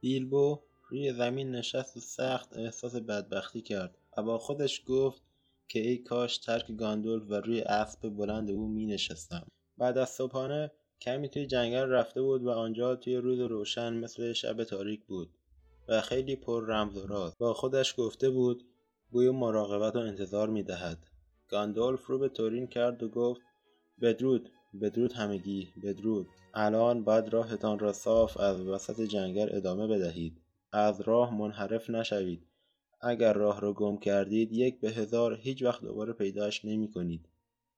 بیلبو 0.01 0.61
روی 0.89 1.13
زمین 1.13 1.51
نشست 1.51 1.97
و 1.97 2.01
سخت 2.01 2.57
احساس 2.57 2.97
بدبختی 2.97 3.61
کرد. 3.61 3.99
و 4.17 4.23
با 4.23 4.39
خودش 4.39 4.83
گفت 4.87 5.23
که 5.69 5.81
ای 5.81 5.99
کاش 5.99 6.39
ترک 6.39 6.73
گاندولف 6.73 7.31
و 7.31 7.35
روی 7.35 7.61
اسب 7.61 8.09
بلند 8.09 8.51
او 8.51 8.69
می 8.69 8.87
نشستم 8.87 9.47
بعد 9.79 9.99
از 9.99 10.09
صبحانه 10.09 10.71
کمی 11.01 11.29
توی 11.29 11.47
جنگل 11.47 11.89
رفته 11.89 12.23
بود 12.23 12.43
و 12.43 12.51
آنجا 12.51 12.97
توی 12.97 13.17
روز 13.17 13.41
روشن 13.41 13.95
مثل 13.95 14.33
شب 14.33 14.65
تاریک 14.65 15.05
بود. 15.05 15.31
و 15.89 16.01
خیلی 16.01 16.37
پر 16.37 16.67
رمز 16.67 16.97
و 16.97 17.07
راز. 17.07 17.37
با 17.39 17.55
خودش 17.55 17.95
گفته 17.99 18.31
بود 18.31 18.65
بوی 19.11 19.31
مراقبت 19.31 19.97
و 19.97 19.99
انتظار 19.99 20.49
می 20.49 20.63
دهد. 20.63 21.07
گاندولف 21.49 22.07
رو 22.07 22.19
به 22.19 22.29
تورین 22.29 22.67
کرد 22.67 23.03
و 23.03 23.09
گفت 23.09 23.41
بدرود 24.01 24.51
بدرود 24.81 25.13
همگی 25.13 25.69
بدرود. 25.83 26.27
الان 26.55 27.05
باید 27.05 27.29
راهتان 27.29 27.79
را 27.79 27.93
صاف 27.93 28.41
از 28.41 28.61
وسط 28.61 29.01
جنگل 29.01 29.49
ادامه 29.53 29.87
بدهید. 29.87 30.41
از 30.73 31.01
راه 31.01 31.35
منحرف 31.35 31.91
نشوید. 31.91 32.47
اگر 33.01 33.33
راه 33.33 33.61
را 33.61 33.73
گم 33.73 33.97
کردید 33.97 34.53
یک 34.53 34.81
به 34.81 34.91
هزار 34.91 35.35
هیچ 35.35 35.63
وقت 35.63 35.83
دوباره 35.83 36.13
پیداش 36.13 36.65
نمی 36.65 36.91
کنید 36.91 37.29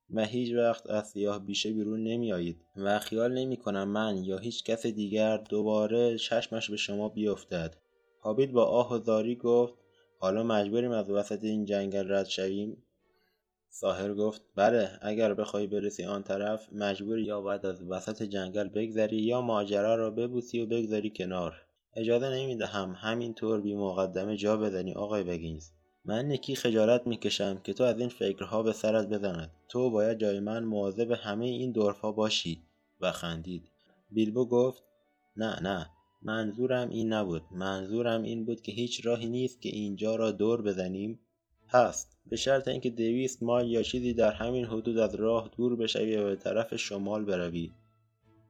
و 0.09 0.25
هیچ 0.25 0.53
وقت 0.53 0.89
از 0.89 1.09
سیاه 1.09 1.39
بیشه 1.45 1.73
بیرون 1.73 2.03
نمی 2.03 2.33
آیید. 2.33 2.61
و 2.75 2.99
خیال 2.99 3.33
نمی 3.33 3.57
کنم 3.57 3.87
من 3.87 4.17
یا 4.23 4.37
هیچ 4.37 4.63
کس 4.63 4.85
دیگر 4.85 5.37
دوباره 5.37 6.17
چشمش 6.17 6.69
به 6.69 6.77
شما 6.77 7.09
بیفتد. 7.09 7.75
هابیت 8.21 8.51
با 8.51 8.65
آه 8.65 8.93
و 8.93 8.99
زاری 8.99 9.35
گفت 9.35 9.73
حالا 10.19 10.43
مجبوریم 10.43 10.91
از 10.91 11.09
وسط 11.09 11.43
این 11.43 11.65
جنگل 11.65 12.11
رد 12.11 12.25
شویم. 12.25 12.83
ساحر 13.69 14.13
گفت 14.13 14.41
بله 14.55 14.89
اگر 15.01 15.33
بخوای 15.33 15.67
برسی 15.67 16.05
آن 16.05 16.23
طرف 16.23 16.73
مجبوری 16.73 17.23
یا 17.23 17.41
باید 17.41 17.65
از 17.65 17.83
وسط 17.83 18.23
جنگل 18.23 18.67
بگذری 18.67 19.17
یا 19.17 19.41
ماجرا 19.41 19.95
را 19.95 20.11
ببوسی 20.11 20.59
و 20.59 20.65
بگذاری 20.65 21.09
کنار. 21.15 21.53
اجازه 21.95 22.29
نمی‌دهم 22.29 22.95
همینطور 22.97 23.61
بی 23.61 23.75
مقدمه 23.75 24.37
جا 24.37 24.57
بزنی 24.57 24.93
آقای 24.93 25.23
بگینز. 25.23 25.69
من 26.05 26.31
نکی 26.31 26.55
خجالت 26.55 27.07
می‌کشم 27.07 27.57
که 27.63 27.73
تو 27.73 27.83
از 27.83 27.99
این 27.99 28.09
فکرها 28.09 28.63
به 28.63 28.73
سرت 28.73 29.07
بزند. 29.07 29.51
تو 29.69 29.89
باید 29.89 30.17
جای 30.17 30.39
من 30.39 30.63
مواظب 30.63 31.11
همه 31.11 31.45
این 31.45 31.71
دورفها 31.71 32.11
باشی. 32.11 32.63
و 33.01 33.11
خندید. 33.11 33.71
بیلبو 34.09 34.45
گفت 34.45 34.83
نه 35.35 35.59
نه 35.61 35.89
منظورم 36.21 36.89
این 36.89 37.13
نبود. 37.13 37.43
منظورم 37.51 38.23
این 38.23 38.45
بود 38.45 38.61
که 38.61 38.71
هیچ 38.71 39.05
راهی 39.05 39.29
نیست 39.29 39.61
که 39.61 39.69
اینجا 39.69 40.15
را 40.15 40.31
دور 40.31 40.61
بزنیم. 40.61 41.19
هست. 41.69 42.17
به 42.25 42.35
شرط 42.35 42.67
اینکه 42.67 42.89
دویست 42.89 43.43
مایل 43.43 43.71
یا 43.71 43.83
چیزی 43.83 44.13
در 44.13 44.31
همین 44.31 44.65
حدود 44.65 44.97
از 44.97 45.15
راه 45.15 45.49
دور 45.57 45.75
بشوی 45.75 46.17
و 46.17 46.23
به 46.23 46.35
طرف 46.35 46.75
شمال 46.75 47.25
بروی 47.25 47.71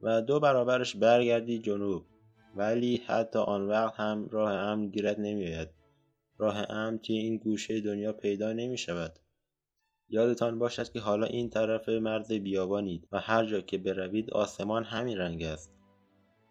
و 0.02 0.22
دو 0.22 0.40
برابرش 0.40 0.96
برگردی 0.96 1.58
جنوب. 1.58 2.04
ولی 2.56 3.02
حتی 3.06 3.38
آن 3.38 3.68
وقت 3.68 3.94
هم 3.94 4.28
راه 4.30 4.52
امن 4.52 4.88
گیرت 4.88 5.18
نمیآید. 5.18 5.68
راه 6.38 6.70
امن 6.70 6.98
توی 6.98 7.16
این 7.16 7.36
گوشه 7.36 7.80
دنیا 7.80 8.12
پیدا 8.12 8.52
نمی 8.52 8.78
شود 8.78 9.18
یادتان 10.10 10.58
باشد 10.58 10.92
که 10.92 11.00
حالا 11.00 11.26
این 11.26 11.50
طرف 11.50 11.88
مرز 11.88 12.32
بیابانید 12.32 13.08
و 13.12 13.20
هر 13.20 13.44
جا 13.44 13.60
که 13.60 13.78
بروید 13.78 14.30
آسمان 14.30 14.84
همین 14.84 15.18
رنگ 15.18 15.42
است. 15.42 15.77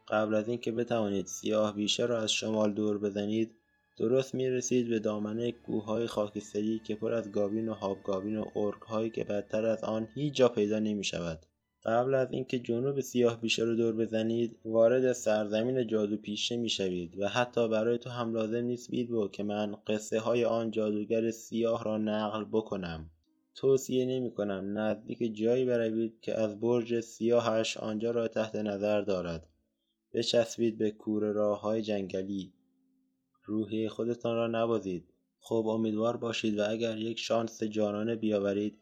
قبل 0.09 0.35
از 0.35 0.47
اینکه 0.47 0.71
بتوانید 0.71 1.25
سیاه 1.25 1.75
بیشه 1.75 2.05
را 2.05 2.21
از 2.21 2.31
شمال 2.31 2.73
دور 2.73 2.97
بزنید 2.97 3.55
درست 3.97 4.35
می 4.35 4.49
رسید 4.49 4.89
به 4.89 4.99
دامنه 4.99 5.51
کوههای 5.51 6.07
خاکستری 6.07 6.81
که 6.85 6.95
پر 6.95 7.13
از 7.13 7.31
گاوین 7.31 7.69
و 7.69 7.73
هابگاوین 7.73 8.37
و 8.37 8.71
هایی 8.87 9.09
که 9.09 9.23
بدتر 9.23 9.65
از 9.65 9.83
آن 9.83 10.07
هیچ 10.15 10.33
جا 10.33 10.49
پیدا 10.49 10.79
نمی 10.79 11.03
شود. 11.03 11.45
قبل 11.85 12.13
از 12.13 12.31
اینکه 12.31 12.59
جنوب 12.59 12.99
سیاه 12.99 13.41
بیشه 13.41 13.63
رو 13.63 13.75
دور 13.75 13.95
بزنید 13.95 14.59
وارد 14.65 15.11
سرزمین 15.11 15.87
جادو 15.87 16.17
پیشه 16.17 16.57
می 16.57 16.69
شوید 16.69 17.19
و 17.19 17.27
حتی 17.27 17.67
برای 17.67 17.97
تو 17.97 18.09
هم 18.09 18.33
لازم 18.33 18.63
نیست 18.63 18.91
بید 18.91 19.09
که 19.31 19.43
من 19.43 19.75
قصه 19.87 20.19
های 20.19 20.45
آن 20.45 20.71
جادوگر 20.71 21.31
سیاه 21.31 21.83
را 21.83 21.97
نقل 21.97 22.45
بکنم 22.51 23.09
توصیه 23.55 24.05
نمی 24.05 24.31
کنم 24.31 24.77
نزدیک 24.77 25.35
جایی 25.35 25.65
بروید 25.65 26.19
که 26.21 26.39
از 26.39 26.59
برج 26.59 26.99
سیاهش 26.99 27.77
آنجا 27.77 28.11
را 28.11 28.27
تحت 28.27 28.55
نظر 28.55 29.01
دارد 29.01 29.47
بچسبید 30.17 30.77
به 30.77 30.91
کوره 30.91 31.32
راه 31.32 31.62
های 31.62 31.82
جنگلی. 31.82 32.53
روحی 33.45 33.89
خودتان 33.89 34.36
را 34.36 34.47
نبازید 34.47 35.13
خب 35.39 35.67
امیدوار 35.67 36.17
باشید 36.17 36.60
و 36.60 36.69
اگر 36.69 36.97
یک 36.97 37.19
شانس 37.19 37.63
جانانه 37.63 38.15
بیاورید 38.15 38.80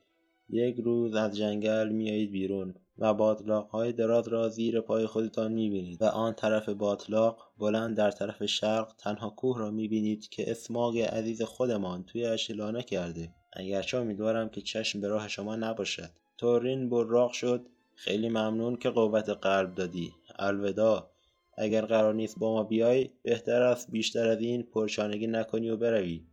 یک 0.50 0.76
روز 0.76 1.15
از 1.15 1.38
جنگل 1.38 1.89
میایید 1.89 2.32
بیرون 2.32 2.76
و 2.98 3.13
باطلاق 3.13 3.69
های 3.69 3.93
دراز 3.93 4.28
را 4.28 4.50
زیر 4.50 4.82
پای 4.82 5.06
خودتان 5.06 5.52
می‌بینید 5.52 6.02
و 6.02 6.06
آن 6.06 6.34
طرف 6.34 6.69
باطلاق 6.69 7.52
بلند 7.58 7.98
در 7.98 8.12
طرف 8.12 8.45
شرق 8.45 8.93
تنها 8.98 9.30
کوه 9.30 9.60
را 9.60 9.71
می‌بینید 9.71 10.30
که 10.30 10.52
اسماگ 10.52 11.00
عزیز 11.00 11.41
خودمان 11.41 12.04
توی 12.04 12.26
اشلانه 12.26 12.84
کرده. 12.84 13.30
اگرچه 13.54 13.98
امیدوارم 13.98 14.50
که 14.50 14.62
چشم 14.62 15.02
به 15.02 15.08
راه 15.08 15.28
شما 15.28 15.56
نباشد. 15.56 16.10
تورین 16.38 16.89
براق 16.89 17.32
شد. 17.32 17.65
خیلی 17.95 18.30
ممنون 18.30 18.76
که 18.76 18.89
قوت 18.89 19.30
قلب 19.30 19.76
دادی. 19.76 20.13
الوداع. 20.39 21.14
اگر 21.58 21.86
قرار 21.86 22.13
نیست 22.13 22.39
با 22.39 22.54
ما 22.54 22.63
بیای 22.63 23.10
بهتر 23.24 23.62
است 23.62 23.91
بیشتر 23.91 24.28
از 24.28 24.39
این 24.39 24.63
پرشانگی 24.63 25.28
نکنی 25.28 25.70
و 25.70 25.78
بروی. 25.78 26.26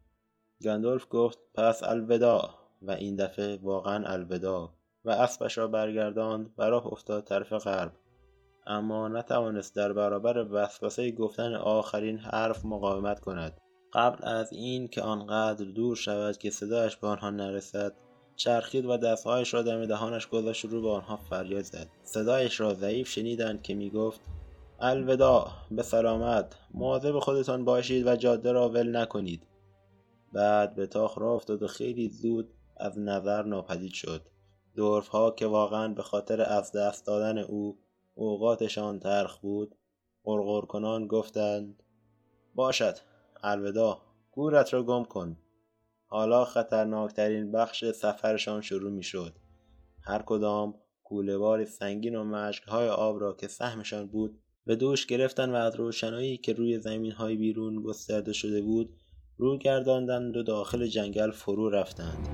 گندولف 0.64 1.06
گفت 1.10 1.38
پس 1.54 1.82
الوداع. 1.82 2.50
و 2.82 2.90
این 2.90 3.16
دفعه 3.16 3.56
واقعا 3.62 4.06
الوداع. 4.06 4.72
و 5.04 5.10
اسبش 5.10 5.58
را 5.58 5.66
برگرداند 5.68 6.50
و 6.58 6.62
راه 6.62 6.86
افتاد 6.86 7.24
طرف 7.24 7.52
غرب. 7.52 7.92
اما 8.66 9.08
نتوانست 9.08 9.76
در 9.76 9.92
برابر 9.92 10.46
وسوسه 10.50 11.10
گفتن 11.10 11.54
آخرین 11.54 12.18
حرف 12.18 12.64
مقاومت 12.64 13.20
کند. 13.20 13.60
قبل 13.92 14.28
از 14.28 14.52
این 14.52 14.88
که 14.88 15.02
آنقدر 15.02 15.64
دور 15.64 15.96
شود 15.96 16.38
که 16.38 16.50
صدایش 16.50 16.96
به 16.96 17.06
آنها 17.06 17.30
نرسد 17.30 17.92
چرخید 18.36 18.84
و 18.84 18.96
دستهایش 18.96 19.54
را 19.54 19.62
دم 19.62 19.86
دهانش 19.86 20.26
گذاشت 20.26 20.64
رو 20.64 20.82
به 20.82 20.88
آنها 20.88 21.16
فریاد 21.16 21.62
زد. 21.62 21.88
صدایش 22.02 22.60
را 22.60 22.74
ضعیف 22.74 23.08
شنیدند 23.08 23.62
که 23.62 23.74
می‌گفت 23.74 24.20
الوداع 24.84 25.50
به 25.70 25.82
سلامت 25.82 26.56
مواظب 26.74 27.18
خودتان 27.18 27.64
باشید 27.64 28.06
و 28.06 28.16
جاده 28.16 28.52
را 28.52 28.68
ول 28.68 28.96
نکنید. 28.96 29.46
بعد 30.32 30.74
به 30.74 30.86
تاخ 30.86 31.18
را 31.18 31.34
افتاد 31.34 31.62
و 31.62 31.66
خیلی 31.66 32.08
زود 32.08 32.54
از 32.76 32.98
نظر 32.98 33.42
ناپدید 33.42 33.92
شد. 33.92 34.22
دورف 34.76 35.08
ها 35.08 35.30
که 35.30 35.46
واقعا 35.46 35.88
به 35.88 36.02
خاطر 36.02 36.42
از 36.42 36.72
دست 36.72 37.06
دادن 37.06 37.38
او 37.38 37.78
اوقاتشان 38.14 39.00
ترخ 39.00 39.38
بود 39.38 39.74
قرقر 40.24 40.66
کنان 40.66 41.06
گفتند 41.06 41.82
باشد 42.54 42.94
الوداع 43.42 44.00
گورت 44.32 44.74
را 44.74 44.82
گم 44.82 45.04
کن. 45.04 45.36
حالا 46.06 46.44
خطرناکترین 46.44 47.52
بخش 47.52 47.84
سفرشان 47.84 48.60
شروع 48.60 48.90
می 48.90 49.02
شد 49.02 49.36
هر 50.04 50.22
کدام 50.22 50.74
کولهبار 51.04 51.64
سنگین 51.64 52.16
و 52.16 52.24
مشکهای 52.24 52.88
آب 52.88 53.20
را 53.20 53.32
که 53.32 53.48
سهمشان 53.48 54.06
بود 54.06 54.42
به 54.66 54.76
دوش 54.76 55.06
گرفتن 55.06 55.50
و 55.50 55.54
از 55.54 55.76
روشنایی 55.76 56.36
که 56.36 56.52
روی 56.52 56.78
زمین 56.78 57.12
های 57.12 57.36
بیرون 57.36 57.82
گسترده 57.82 58.32
شده 58.32 58.62
بود 58.62 58.90
رو 59.38 59.58
گرداندند 59.58 60.36
و 60.36 60.42
داخل 60.42 60.86
جنگل 60.86 61.30
فرو 61.30 61.70
رفتند. 61.70 62.28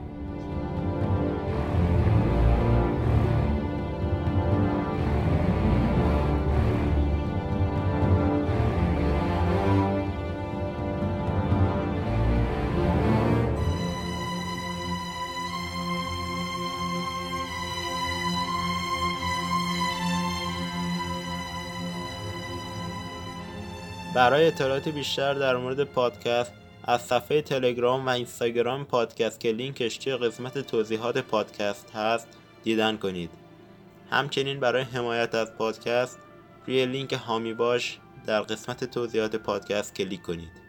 برای 24.28 24.46
اطلاعات 24.46 24.88
بیشتر 24.88 25.34
در 25.34 25.56
مورد 25.56 25.84
پادکست 25.84 26.52
از 26.84 27.02
صفحه 27.02 27.42
تلگرام 27.42 28.06
و 28.06 28.08
اینستاگرام 28.08 28.84
پادکست 28.84 29.40
که 29.40 29.52
لینکش 29.52 29.96
توی 29.96 30.16
قسمت 30.16 30.58
توضیحات 30.58 31.18
پادکست 31.18 31.90
هست 31.90 32.28
دیدن 32.64 32.96
کنید. 32.96 33.30
همچنین 34.10 34.60
برای 34.60 34.82
حمایت 34.82 35.34
از 35.34 35.54
پادکست 35.54 36.18
روی 36.66 36.86
لینک 36.86 37.12
حامی 37.12 37.54
باش 37.54 37.98
در 38.26 38.40
قسمت 38.40 38.84
توضیحات 38.84 39.36
پادکست 39.36 39.94
کلیک 39.94 40.22
کنید. 40.22 40.67